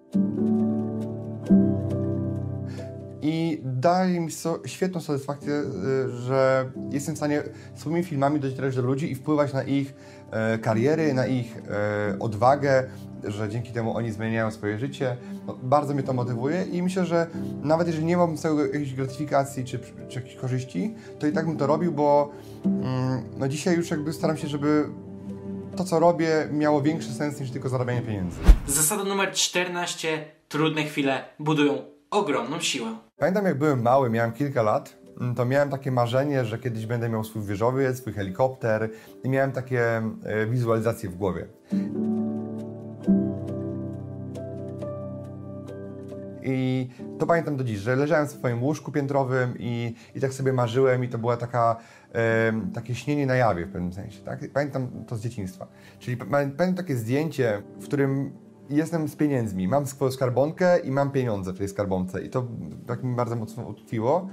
I 3.21 3.61
daje 3.63 4.19
mi 4.19 4.31
so, 4.31 4.59
świetną 4.65 5.01
satysfakcję, 5.01 5.53
y, 5.53 6.09
że 6.09 6.71
jestem 6.89 7.15
w 7.15 7.17
stanie 7.17 7.43
swoimi 7.75 8.03
filmami 8.03 8.39
docierać 8.39 8.75
do 8.75 8.81
ludzi 8.81 9.11
i 9.11 9.15
wpływać 9.15 9.53
na 9.53 9.63
ich 9.63 9.93
e, 10.31 10.57
kariery, 10.57 11.13
na 11.13 11.27
ich 11.27 11.57
e, 11.57 12.19
odwagę, 12.19 12.83
że 13.23 13.49
dzięki 13.49 13.71
temu 13.71 13.97
oni 13.97 14.11
zmieniają 14.11 14.51
swoje 14.51 14.79
życie. 14.79 15.17
No, 15.47 15.57
bardzo 15.63 15.93
mnie 15.93 16.03
to 16.03 16.13
motywuje 16.13 16.63
i 16.63 16.83
myślę, 16.83 17.05
że 17.05 17.27
nawet 17.61 17.87
jeżeli 17.87 18.05
nie 18.05 18.17
mam 18.17 18.37
z 18.37 18.41
tego 18.41 18.65
jakiejś 18.65 18.93
gratyfikacji 18.93 19.65
czy, 19.65 19.79
czy 20.09 20.19
jakichś 20.19 20.35
korzyści, 20.35 20.95
to 21.19 21.27
i 21.27 21.31
tak 21.31 21.45
bym 21.45 21.57
to 21.57 21.67
robił, 21.67 21.91
bo 21.91 22.31
mm, 22.65 23.23
no 23.37 23.47
dzisiaj 23.47 23.75
już 23.75 23.91
jakby 23.91 24.13
staram 24.13 24.37
się, 24.37 24.47
żeby 24.47 24.85
to, 25.75 25.83
co 25.83 25.99
robię, 25.99 26.47
miało 26.51 26.81
większy 26.81 27.13
sens 27.13 27.39
niż 27.39 27.51
tylko 27.51 27.69
zarabianie 27.69 28.01
pieniędzy. 28.01 28.37
Zasada 28.67 29.03
numer 29.03 29.31
14. 29.31 30.25
Trudne 30.49 30.83
chwile 30.83 31.23
budują 31.39 31.73
ogromną 32.11 32.59
siłę. 32.59 32.95
Pamiętam, 33.17 33.45
jak 33.45 33.57
byłem 33.57 33.81
mały, 33.81 34.09
miałem 34.09 34.31
kilka 34.31 34.61
lat, 34.61 34.97
mm, 35.21 35.35
to 35.35 35.45
miałem 35.45 35.69
takie 35.69 35.91
marzenie, 35.91 36.45
że 36.45 36.59
kiedyś 36.59 36.85
będę 36.85 37.09
miał 37.09 37.23
swój 37.23 37.41
wieżowiec, 37.41 37.97
swój 37.97 38.13
helikopter 38.13 38.89
i 39.23 39.29
miałem 39.29 39.51
takie 39.51 39.81
e, 40.23 40.45
wizualizacje 40.45 41.09
w 41.09 41.15
głowie. 41.15 41.47
I 46.43 46.87
to 47.19 47.25
pamiętam 47.25 47.57
do 47.57 47.63
dziś, 47.63 47.79
że 47.79 47.95
leżałem 47.95 48.27
w 48.27 48.31
swoim 48.31 48.63
łóżku 48.63 48.91
piętrowym 48.91 49.53
i, 49.59 49.95
i 50.15 50.21
tak 50.21 50.33
sobie 50.33 50.53
marzyłem 50.53 51.03
i 51.03 51.09
to 51.09 51.17
była 51.17 51.37
taka, 51.37 51.75
takie 52.73 52.95
śnienie 52.95 53.25
na 53.25 53.35
jawie 53.35 53.65
w 53.65 53.71
pewnym 53.71 53.93
sensie. 53.93 54.21
Tak? 54.21 54.39
Pamiętam 54.53 54.87
to 55.07 55.15
z 55.15 55.21
dzieciństwa. 55.21 55.67
Czyli 55.99 56.17
pa- 56.17 56.25
pamiętam 56.25 56.75
takie 56.75 56.95
zdjęcie, 56.95 57.61
w 57.79 57.83
którym 57.83 58.31
jestem 58.69 59.07
z 59.07 59.15
pieniędzmi. 59.15 59.67
Mam 59.67 59.85
swoją 59.85 60.11
skarbonkę 60.11 60.79
i 60.79 60.91
mam 60.91 61.11
pieniądze 61.11 61.53
w 61.53 61.57
tej 61.57 61.67
skarbonce 61.67 62.21
i 62.21 62.29
to 62.29 62.47
tak 62.87 63.03
mi 63.03 63.15
bardzo 63.15 63.35
mocno 63.35 63.63
utkwiło. 63.63 64.27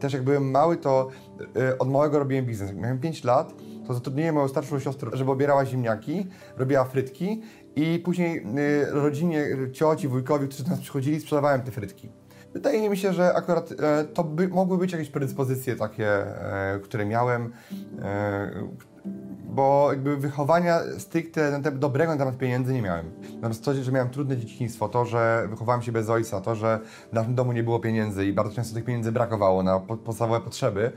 Też 0.00 0.12
jak 0.12 0.22
byłem 0.22 0.50
mały, 0.50 0.76
to 0.76 1.08
e, 1.56 1.78
od 1.78 1.90
małego 1.90 2.18
robiłem 2.18 2.46
biznes. 2.46 2.68
Jak 2.68 2.78
miałem 2.78 2.98
5 2.98 3.24
lat, 3.24 3.52
to 3.86 3.94
zatrudniłem 3.94 4.34
moją 4.34 4.48
starszą 4.48 4.78
siostrę, 4.78 5.10
żeby 5.12 5.30
obierała 5.30 5.66
ziemniaki, 5.66 6.26
robiła 6.56 6.84
frytki 6.84 7.42
i 7.76 7.98
później 7.98 8.36
y, 8.38 8.86
rodzinie, 8.90 9.44
y, 9.44 9.70
cioci, 9.72 10.08
wujkowi, 10.08 10.48
którzy 10.48 10.64
do 10.64 10.70
nas 10.70 10.80
przychodzili, 10.80 11.20
sprzedawałem 11.20 11.62
te 11.62 11.70
frytki. 11.70 12.08
Wydaje 12.54 12.90
mi 12.90 12.96
się, 12.96 13.12
że 13.12 13.34
akurat 13.34 13.72
e, 13.72 14.04
to 14.04 14.24
by, 14.24 14.48
mogły 14.48 14.78
być 14.78 14.92
jakieś 14.92 15.10
predyspozycje 15.10 15.76
takie, 15.76 16.08
e, 16.08 16.80
które 16.80 17.06
miałem, 17.06 17.52
e, 18.02 18.50
bo 19.44 19.88
jakby 19.90 20.16
wychowania 20.16 20.80
stricte 20.98 21.50
na 21.50 21.60
temat 21.60 21.78
dobrego 21.78 22.12
na 22.12 22.18
temat 22.18 22.38
pieniędzy 22.38 22.72
nie 22.72 22.82
miałem. 22.82 23.10
Natomiast 23.34 23.64
to, 23.64 23.74
że 23.74 23.92
miałem 23.92 24.10
trudne 24.10 24.36
dzieciństwo, 24.36 24.88
to, 24.88 25.04
że 25.04 25.46
wychowałem 25.50 25.82
się 25.82 25.92
bez 25.92 26.08
ojca, 26.08 26.40
to, 26.40 26.54
że 26.54 26.80
w 27.10 27.12
naszym 27.12 27.34
domu 27.34 27.52
nie 27.52 27.62
było 27.62 27.80
pieniędzy 27.80 28.26
i 28.26 28.32
bardzo 28.32 28.54
często 28.54 28.74
tych 28.74 28.84
pieniędzy 28.84 29.12
brakowało 29.12 29.62
na 29.62 29.80
po- 29.80 29.96
podstawowe 29.96 30.40
potrzeby, 30.40 30.92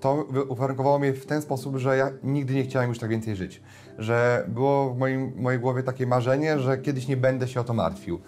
to 0.00 0.26
uwarunkowało 0.48 0.98
mnie 0.98 1.12
w 1.12 1.26
ten 1.26 1.42
sposób, 1.42 1.76
że 1.76 1.96
ja 1.96 2.10
nigdy 2.22 2.54
nie 2.54 2.62
chciałem 2.62 2.88
już 2.88 2.98
tak 2.98 3.10
więcej 3.10 3.36
żyć. 3.36 3.62
Że 3.98 4.44
było 4.48 4.94
w 4.94 4.98
moim, 4.98 5.32
mojej 5.36 5.60
głowie 5.60 5.82
takie 5.82 6.06
marzenie, 6.06 6.58
że 6.58 6.78
kiedyś 6.78 7.08
nie 7.08 7.16
będę 7.16 7.48
się 7.48 7.60
o 7.60 7.64
to 7.64 7.74
martwił. 7.74 8.20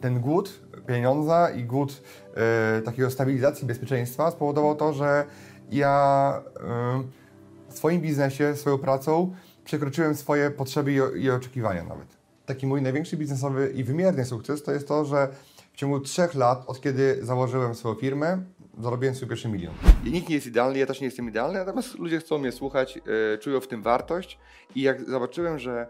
Ten 0.00 0.20
głód 0.20 0.60
pieniądza 0.86 1.50
i 1.50 1.64
głód 1.64 2.02
e, 2.34 2.82
takiego 2.82 3.10
stabilizacji, 3.10 3.66
bezpieczeństwa 3.66 4.30
spowodował 4.30 4.76
to, 4.76 4.92
że 4.92 5.24
ja 5.70 6.42
e, 6.56 7.02
w 7.68 7.76
swoim 7.76 8.00
biznesie, 8.00 8.56
swoją 8.56 8.78
pracą 8.78 9.34
przekroczyłem 9.64 10.14
swoje 10.14 10.50
potrzeby 10.50 10.92
i, 10.92 11.22
i 11.24 11.30
oczekiwania 11.30 11.84
nawet. 11.84 12.16
Taki 12.46 12.66
mój 12.66 12.82
największy 12.82 13.16
biznesowy 13.16 13.72
i 13.74 13.84
wymierny 13.84 14.24
sukces 14.24 14.62
to 14.62 14.72
jest 14.72 14.88
to, 14.88 15.04
że 15.04 15.28
w 15.72 15.76
ciągu 15.76 16.00
trzech 16.00 16.34
lat, 16.34 16.64
od 16.66 16.80
kiedy 16.80 17.18
założyłem 17.22 17.74
swoją 17.74 17.94
firmę, 17.94 18.42
zarobiłem 18.78 19.14
swój 19.14 19.28
pierwszy 19.28 19.48
milion. 19.48 19.74
I 20.04 20.10
nikt 20.10 20.28
nie 20.28 20.34
jest 20.34 20.46
idealny, 20.46 20.78
ja 20.78 20.86
też 20.86 21.00
nie 21.00 21.04
jestem 21.04 21.28
idealny, 21.28 21.58
natomiast 21.58 21.98
ludzie 21.98 22.18
chcą 22.18 22.38
mnie 22.38 22.52
słuchać, 22.52 22.98
e, 23.34 23.38
czują 23.38 23.60
w 23.60 23.68
tym 23.68 23.82
wartość 23.82 24.38
i 24.74 24.82
jak 24.82 25.10
zobaczyłem, 25.10 25.58
że 25.58 25.86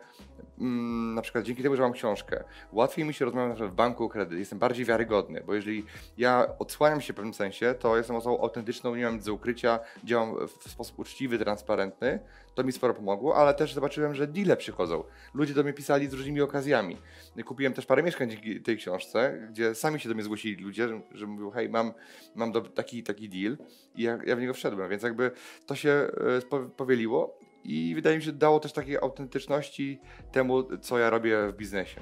na 0.59 1.23
przykład 1.23 1.45
dzięki 1.45 1.63
temu, 1.63 1.77
że 1.77 1.83
mam 1.83 1.93
książkę, 1.93 2.45
łatwiej 2.73 3.05
mi 3.05 3.15
się 3.15 3.25
rozmawiać 3.25 3.49
na 3.49 3.55
przykład 3.55 3.73
w 3.73 3.77
banku 3.77 4.05
o 4.05 4.09
kredyt, 4.09 4.39
jestem 4.39 4.59
bardziej 4.59 4.85
wiarygodny, 4.85 5.43
bo 5.47 5.55
jeżeli 5.55 5.85
ja 6.19 6.47
odsłaniam 6.59 7.01
się 7.01 7.13
w 7.13 7.17
pewnym 7.17 7.35
sensie, 7.35 7.75
to 7.79 7.97
jestem 7.97 8.17
osobą 8.17 8.41
autentyczną, 8.41 8.95
nie 8.95 9.05
mam 9.05 9.15
nic 9.15 9.25
do 9.25 9.35
ukrycia, 9.35 9.81
działam 10.05 10.35
w 10.47 10.71
sposób 10.71 10.99
uczciwy, 10.99 11.39
transparentny, 11.39 12.19
to 12.55 12.65
mi 12.65 12.73
sporo 12.73 12.95
pomogło, 12.95 13.37
ale 13.37 13.55
też 13.55 13.75
zobaczyłem, 13.75 14.15
że 14.15 14.27
deale 14.27 14.57
przychodzą. 14.57 15.05
Ludzie 15.35 15.55
do 15.55 15.63
mnie 15.63 15.73
pisali 15.73 16.09
z 16.09 16.13
różnymi 16.13 16.41
okazjami. 16.41 16.97
Kupiłem 17.45 17.73
też 17.73 17.87
parę 17.87 18.03
mieszkań 18.03 18.31
dzięki 18.31 18.61
tej 18.61 18.77
książce, 18.77 19.49
gdzie 19.51 19.75
sami 19.75 20.01
się 20.01 20.09
do 20.09 20.15
mnie 20.15 20.25
zgłosili 20.25 20.65
ludzie, 20.65 20.89
że, 20.89 21.01
że 21.13 21.27
mówią, 21.27 21.51
hej, 21.51 21.69
mam, 21.69 21.93
mam 22.35 22.53
do, 22.53 22.61
taki, 22.61 23.03
taki 23.03 23.29
deal 23.29 23.57
i 23.95 24.03
ja, 24.03 24.19
ja 24.27 24.37
w 24.37 24.41
niego 24.41 24.55
wszedłem, 24.55 24.91
więc 24.91 25.03
jakby 25.03 25.31
to 25.67 25.75
się 25.75 25.91
e, 25.91 26.59
powieliło 26.77 27.44
i 27.65 27.95
wydaje 27.95 28.17
mi 28.17 28.23
się, 28.23 28.27
że 28.27 28.33
dało 28.33 28.61
też 28.61 28.73
takiej 28.73 28.97
autentyczności 28.97 30.01
temu, 30.33 30.79
co 30.79 30.99
ja 30.99 31.11
robię 31.11 31.49
w 31.49 31.57
biznesie. 31.57 32.01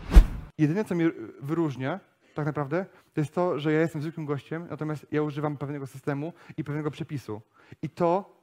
Jedyne, 0.59 0.85
co 0.85 0.95
mnie 0.95 1.11
wyróżnia, 1.41 2.01
tak 2.35 2.47
naprawdę, 2.47 2.87
to 3.15 3.21
jest 3.21 3.35
to, 3.35 3.59
że 3.59 3.73
ja 3.73 3.81
jestem 3.81 4.03
zwykłym 4.03 4.27
gościem, 4.27 4.67
natomiast 4.71 5.07
ja 5.11 5.23
używam 5.23 5.57
pewnego 5.57 5.87
systemu 5.87 6.33
i 6.57 6.65
pewnego 6.65 6.91
przepisu. 6.91 7.41
I 7.83 7.89
to 7.91 8.37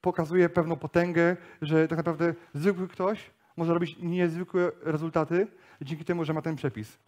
pokazuje 0.00 0.48
pewną 0.48 0.76
potęgę, 0.76 1.36
że 1.62 1.88
tak 1.88 1.96
naprawdę 1.96 2.34
zwykły 2.54 2.88
ktoś 2.88 3.30
może 3.56 3.74
robić 3.74 3.96
niezwykłe 4.00 4.72
rezultaty 4.82 5.46
dzięki 5.82 6.04
temu, 6.04 6.24
że 6.24 6.32
ma 6.32 6.42
ten 6.42 6.56
przepis. 6.56 6.98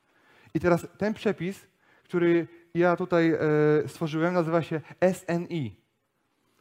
I 0.54 0.60
teraz 0.60 0.86
ten 0.98 1.14
przepis, 1.14 1.66
który 2.04 2.48
ja 2.74 2.96
tutaj 2.96 3.30
e, 3.30 3.38
stworzyłem, 3.86 4.34
nazywa 4.34 4.62
się 4.62 4.80
SNI. 5.12 5.76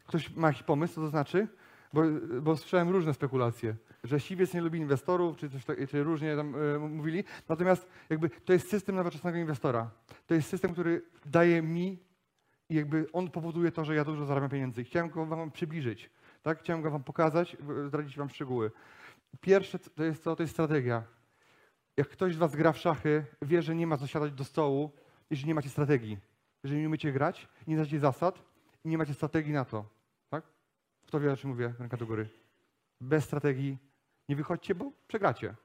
Ktoś 0.05 0.35
ma 0.35 0.47
jakiś 0.47 0.63
pomysł, 0.63 0.95
co 0.95 1.01
to 1.01 1.07
znaczy? 1.07 1.47
Bo, 1.93 2.01
bo 2.41 2.57
słyszałem 2.57 2.89
różne 2.89 3.13
spekulacje, 3.13 3.75
że 4.03 4.19
siwiec 4.19 4.53
nie 4.53 4.61
lubi 4.61 4.79
inwestorów, 4.79 5.37
czy, 5.37 5.49
coś 5.49 5.65
tak, 5.65 5.89
czy 5.89 6.03
różnie 6.03 6.35
tam 6.35 6.55
e, 6.55 6.79
mówili. 6.79 7.23
Natomiast 7.49 7.87
jakby 8.09 8.29
to 8.29 8.53
jest 8.53 8.69
system 8.69 8.95
nowoczesnego 8.95 9.37
inwestora. 9.37 9.91
To 10.27 10.33
jest 10.33 10.49
system, 10.49 10.73
który 10.73 11.01
daje 11.25 11.61
mi 11.61 11.99
i 12.69 12.75
jakby 12.75 13.05
on 13.13 13.31
powoduje 13.31 13.71
to, 13.71 13.85
że 13.85 13.95
ja 13.95 14.05
dużo 14.05 14.25
zarabiam 14.25 14.49
pieniędzy. 14.49 14.83
Chciałem 14.83 15.09
go 15.09 15.25
wam 15.25 15.51
przybliżyć. 15.51 16.09
Tak? 16.41 16.59
Chciałem 16.59 16.81
go 16.81 16.91
wam 16.91 17.03
pokazać, 17.03 17.57
zdradzić 17.87 18.17
wam 18.17 18.29
szczegóły. 18.29 18.71
Pierwsze 19.41 19.79
to 19.79 20.03
jest 20.03 20.23
co? 20.23 20.35
To 20.35 20.43
jest 20.43 20.53
strategia. 20.53 21.03
Jak 21.97 22.07
ktoś 22.07 22.35
z 22.35 22.37
was 22.37 22.55
gra 22.55 22.71
w 22.71 22.77
szachy, 22.77 23.25
wie, 23.41 23.61
że 23.61 23.75
nie 23.75 23.87
ma 23.87 23.97
co 23.97 24.07
siadać 24.07 24.31
do 24.31 24.43
stołu, 24.43 24.91
jeżeli 25.29 25.47
nie 25.47 25.55
macie 25.55 25.69
strategii. 25.69 26.17
Jeżeli 26.63 26.81
nie 26.81 26.87
umiecie 26.87 27.11
grać, 27.11 27.47
nie 27.67 27.75
znacie 27.75 27.99
zasad 27.99 28.43
i 28.85 28.89
nie 28.89 28.97
macie 28.97 29.13
strategii 29.13 29.53
na 29.53 29.65
to. 29.65 29.98
Kto 31.09 31.19
wie, 31.19 31.33
o 31.33 31.37
czym 31.37 31.49
mówię? 31.49 31.73
Ręka 31.79 31.97
do 31.97 32.05
góry. 32.05 32.29
Bez 33.01 33.23
strategii 33.23 33.77
nie 34.29 34.35
wychodźcie, 34.35 34.75
bo 34.75 34.91
przegracie. 35.07 35.55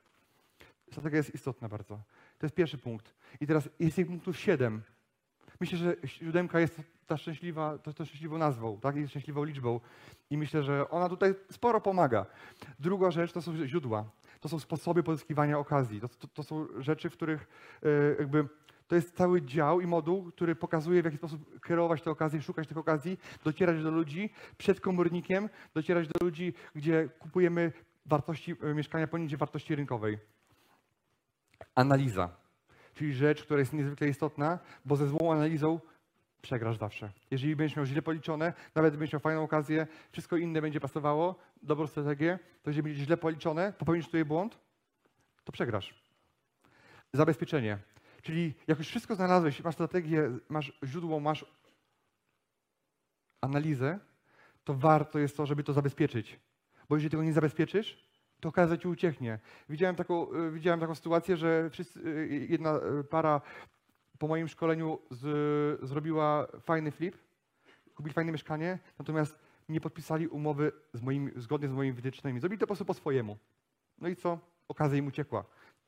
Strategia 0.91 1.17
jest 1.17 1.35
istotna 1.35 1.69
bardzo. 1.69 2.01
To 2.39 2.47
jest 2.47 2.55
pierwszy 2.55 2.79
punkt. 2.79 3.15
I 3.41 3.47
teraz 3.47 3.69
jest 3.79 3.97
tych 3.97 4.07
punktów 4.07 4.39
siedem. 4.39 4.83
Myślę, 5.61 5.79
że 5.79 5.97
siódemka 6.05 6.61
jest 6.61 6.81
ta 7.07 7.17
szczęśliwa, 7.17 7.79
to, 7.79 7.93
to 7.93 8.05
szczęśliwą 8.05 8.39
nazwą, 8.39 8.81
tak? 8.81 8.97
Jest 8.97 9.11
szczęśliwą 9.11 9.45
liczbą. 9.45 9.81
I 10.31 10.39
myślę, 10.39 10.63
że 10.63 10.91
ona 10.91 11.09
tutaj 11.09 11.35
sporo 11.51 11.81
pomaga. 11.81 12.27
Druga 12.79 13.11
rzecz 13.11 13.33
to 13.33 13.43
są 13.43 13.67
źródła. 13.67 14.05
To 14.41 14.49
są 14.49 14.59
sposoby 14.59 15.03
pozyskiwania 15.03 15.59
okazji. 15.59 16.01
To, 16.01 16.09
to, 16.09 16.29
to 16.29 16.43
są 16.43 16.67
rzeczy, 16.79 17.11
w 17.11 17.13
których 17.13 17.49
e, 17.83 17.89
jakby 18.19 18.49
to 18.95 18.97
jest 18.97 19.17
cały 19.17 19.43
dział 19.43 19.81
i 19.81 19.87
moduł, 19.87 20.25
który 20.25 20.55
pokazuje, 20.55 21.03
w 21.03 21.05
jaki 21.05 21.17
sposób 21.17 21.67
kierować 21.67 22.03
te 22.03 22.11
okazje, 22.11 22.43
szukać 22.43 22.69
tych 22.69 22.79
okazji, 22.79 23.19
docierać 23.45 23.83
do 23.83 23.91
ludzi 23.91 24.31
przed 24.59 24.81
komornikiem, 24.81 25.49
docierać 25.75 26.09
do 26.09 26.25
ludzi, 26.25 26.55
gdzie 26.75 27.09
kupujemy 27.19 27.73
wartości 28.07 28.57
e, 28.63 28.75
mieszkania 28.75 29.07
poniżej 29.07 29.39
wartości 29.39 29.75
rynkowej. 29.75 30.19
Analiza, 31.75 32.37
czyli 32.95 33.15
rzecz, 33.15 33.45
która 33.45 33.61
jest 33.61 33.73
niezwykle 33.73 34.09
istotna, 34.09 34.59
bo 34.85 34.97
ze 34.97 35.07
złą 35.09 35.33
analizą 35.33 35.81
przegrasz 36.43 36.79
zawsze. 36.79 37.13
Jeżeli 37.31 37.57
będziesz 37.57 37.77
miał 37.77 37.87
źle 37.87 38.03
policzone, 38.03 38.53
nawet 38.75 38.97
będziesz 38.97 39.13
miał 39.13 39.21
fajną 39.21 39.43
okazję, 39.43 39.87
wszystko 40.13 40.37
inne 40.37 40.63
będzie 40.63 40.81
pasowało, 40.81 41.35
dobrą 41.63 41.87
strategię, 41.87 42.39
to 42.63 42.71
jeżeli 42.71 42.83
będzie 42.83 43.05
źle 43.05 43.17
policzone, 43.17 43.73
popełnisz 43.79 44.07
tutaj 44.07 44.25
błąd, 44.25 44.59
to 45.45 45.53
przegrasz. 45.53 45.95
Zabezpieczenie. 47.13 47.94
Czyli 48.25 48.55
jak 48.67 48.79
już 48.79 48.89
wszystko 48.89 49.15
znalazłeś, 49.15 49.65
masz 49.65 49.75
strategię, 49.75 50.31
masz 50.49 50.73
źródło, 50.85 51.21
masz 51.21 51.45
analizę, 53.41 53.99
to 54.65 54.75
warto 54.75 55.19
jest 55.19 55.37
to, 55.37 55.47
żeby 55.47 55.65
to 55.65 55.73
zabezpieczyć. 55.73 56.41
Bo 56.89 56.97
jeżeli 56.97 57.11
tego 57.11 57.23
nie 57.23 57.33
zabezpieczysz, 57.33 58.09
to 58.41 58.49
okazja 58.49 58.77
ci 58.77 58.89
ucieknie. 58.89 59.39
Widziałem 59.69 59.97
taką, 59.97 60.33
y, 60.33 60.51
widziałem 60.51 60.81
taką 60.81 60.95
sytuację, 60.95 61.37
że 61.37 61.71
wszyscy, 61.71 62.01
y, 62.01 62.47
jedna 62.51 62.81
y, 63.01 63.05
para 63.05 63.41
po 64.19 64.29
moim 64.29 64.49
szkoleniu 64.49 64.99
z, 65.11 65.81
zrobiła 65.89 66.47
fajny 66.61 66.91
flip, 66.91 67.17
kupili 67.95 68.15
fajne 68.15 68.33
mieszkanie, 68.33 68.79
natomiast 68.99 69.39
nie 69.69 69.81
podpisali 69.81 70.29
umowy 70.29 70.73
z 70.93 71.01
zgodnie 71.43 71.69
z 71.69 71.73
moimi 71.73 71.93
wytycznymi. 71.93 72.41
Zrobili 72.41 72.59
to 72.59 72.67
po 72.67 72.67
prostu 72.67 72.85
po 72.85 72.95
swojemu. 72.95 73.39
No 73.99 74.09
i 74.09 74.17
co? 74.17 74.39
Okazja 74.69 74.99
im 74.99 75.07
uciekła. 75.07 75.45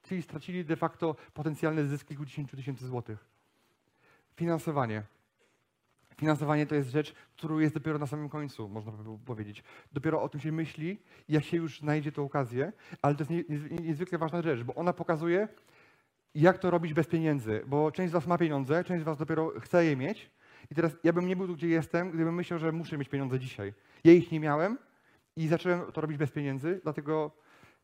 Czyli 0.09 0.23
stracili 0.23 0.65
de 0.65 0.77
facto 0.77 1.17
potencjalny 1.35 1.87
zysk 1.87 2.07
kilkudziesięciu 2.07 2.57
tysięcy 2.57 2.87
złotych. 2.87 3.25
Finansowanie. 4.37 5.03
Finansowanie 6.17 6.67
to 6.67 6.75
jest 6.75 6.91
rzecz, 6.91 7.15
którą 7.37 7.59
jest 7.59 7.75
dopiero 7.75 7.99
na 7.99 8.07
samym 8.07 8.29
końcu, 8.29 8.69
można 8.69 8.93
by 8.93 9.19
powiedzieć. 9.19 9.65
Dopiero 9.93 10.23
o 10.23 10.29
tym 10.29 10.41
się 10.41 10.53
myśli, 10.53 10.99
jak 11.29 11.45
się 11.45 11.57
już 11.57 11.81
znajdzie 11.81 12.13
tę 12.13 12.23
okazję, 12.23 12.73
ale 13.03 13.15
to 13.15 13.21
jest 13.21 13.31
nie- 13.31 13.45
niezw- 13.45 13.81
niezwykle 13.81 14.19
ważna 14.19 14.43
rzecz, 14.43 14.63
bo 14.63 14.75
ona 14.75 14.93
pokazuje, 14.93 15.49
jak 16.35 16.59
to 16.59 16.71
robić 16.71 16.95
bez 16.95 17.07
pieniędzy, 17.07 17.63
bo 17.67 17.93
część 17.93 18.11
z 18.11 18.13
Was 18.13 18.27
ma 18.27 18.39
pieniądze, 18.39 18.85
część 18.85 19.03
z 19.03 19.05
Was 19.05 19.19
dopiero 19.19 19.53
chce 19.61 19.85
je 19.85 19.97
mieć. 19.97 20.31
I 20.71 20.75
teraz 20.75 20.93
ja 21.05 21.13
bym 21.13 21.27
nie 21.27 21.37
był 21.37 21.47
tu, 21.47 21.55
gdzie 21.55 21.69
jestem, 21.69 22.11
gdybym 22.11 22.35
myślał, 22.35 22.59
że 22.59 22.73
muszę 22.73 22.99
mieć 22.99 23.09
pieniądze 23.09 23.39
dzisiaj. 23.39 23.75
Ja 24.05 24.13
ich 24.13 24.33
nie 24.33 24.41
miałem 24.41 24.79
i 25.37 25.49
zacząłem 25.49 25.93
to 25.93 26.01
robić 26.01 26.19
bez 26.19 26.31
pieniędzy, 26.31 26.81
dlatego 26.83 27.31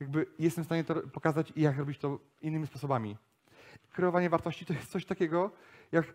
jakby 0.00 0.26
jestem 0.38 0.64
w 0.64 0.66
stanie 0.66 0.84
to 0.84 0.94
pokazać, 0.94 1.52
jak 1.56 1.78
robić 1.78 1.98
to 1.98 2.18
innymi 2.40 2.66
sposobami. 2.66 3.16
Kreowanie 3.92 4.30
wartości 4.30 4.66
to 4.66 4.72
jest 4.72 4.90
coś 4.90 5.06
takiego, 5.06 5.50
jak 5.92 6.14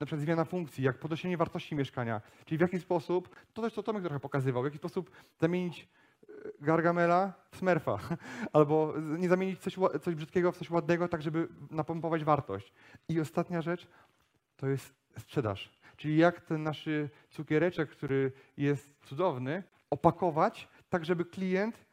na 0.00 0.06
przykład 0.06 0.20
zmiana 0.20 0.44
funkcji, 0.44 0.84
jak 0.84 0.98
podnoszenie 0.98 1.36
wartości 1.36 1.74
mieszkania. 1.74 2.20
Czyli 2.44 2.58
w 2.58 2.60
jaki 2.60 2.80
sposób, 2.80 3.36
to 3.52 3.62
też 3.62 3.74
to 3.74 3.82
Tomek 3.82 4.02
trochę 4.02 4.20
pokazywał, 4.20 4.62
w 4.62 4.64
jaki 4.64 4.78
sposób 4.78 5.10
zamienić 5.40 5.88
e, 6.28 6.32
Gargamela 6.60 7.32
w 7.50 7.56
Smurfa. 7.56 7.98
Albo 8.52 8.94
nie 9.18 9.28
zamienić 9.28 9.60
coś, 9.60 9.76
coś 10.02 10.14
brzydkiego 10.14 10.52
w 10.52 10.58
coś 10.58 10.70
ładnego, 10.70 11.08
tak 11.08 11.22
żeby 11.22 11.48
napompować 11.70 12.24
wartość. 12.24 12.72
I 13.08 13.20
ostatnia 13.20 13.62
rzecz 13.62 13.88
to 14.56 14.66
jest 14.66 14.94
sprzedaż. 15.18 15.70
Czyli 15.96 16.16
jak 16.16 16.40
ten 16.40 16.62
nasz 16.62 16.88
cukiereczek, 17.30 17.90
który 17.90 18.32
jest 18.56 18.94
cudowny, 19.04 19.62
opakować 19.90 20.68
tak, 20.90 21.04
żeby 21.04 21.24
klient 21.24 21.84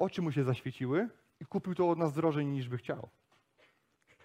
oczy 0.00 0.22
mu 0.22 0.32
się 0.32 0.44
zaświeciły 0.44 1.08
i 1.40 1.46
kupił 1.46 1.74
to 1.74 1.90
od 1.90 1.98
nas 1.98 2.12
drożej 2.12 2.46
niż 2.46 2.68
by 2.68 2.78
chciał. 2.78 3.08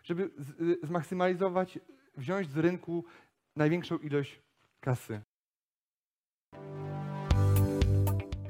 Żeby 0.04 0.24
y, 0.62 0.88
zmaksymalizować, 0.88 1.80
wziąć 2.18 2.50
z 2.50 2.58
rynku 2.58 3.06
największą 3.56 3.98
ilość 3.98 4.42
kasy. 4.80 5.22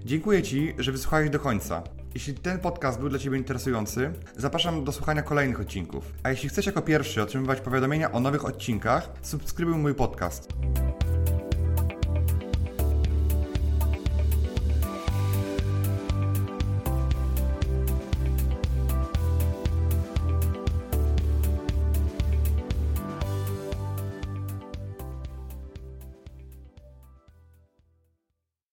Dziękuję 0.05 0.43
Ci, 0.43 0.73
że 0.77 0.91
wysłuchałeś 0.91 1.29
do 1.29 1.39
końca. 1.39 1.83
Jeśli 2.13 2.33
ten 2.33 2.59
podcast 2.59 2.99
był 2.99 3.09
dla 3.09 3.19
Ciebie 3.19 3.37
interesujący, 3.37 4.13
zapraszam 4.35 4.83
do 4.83 4.91
słuchania 4.91 5.21
kolejnych 5.21 5.59
odcinków. 5.59 6.13
A 6.23 6.29
jeśli 6.29 6.49
chcesz 6.49 6.65
jako 6.65 6.81
pierwszy 6.81 7.21
otrzymywać 7.21 7.61
powiadomienia 7.61 8.11
o 8.11 8.19
nowych 8.19 8.45
odcinkach, 8.45 9.11
subskrybuj 9.21 9.75
mój 9.75 9.95
podcast. 9.95 10.49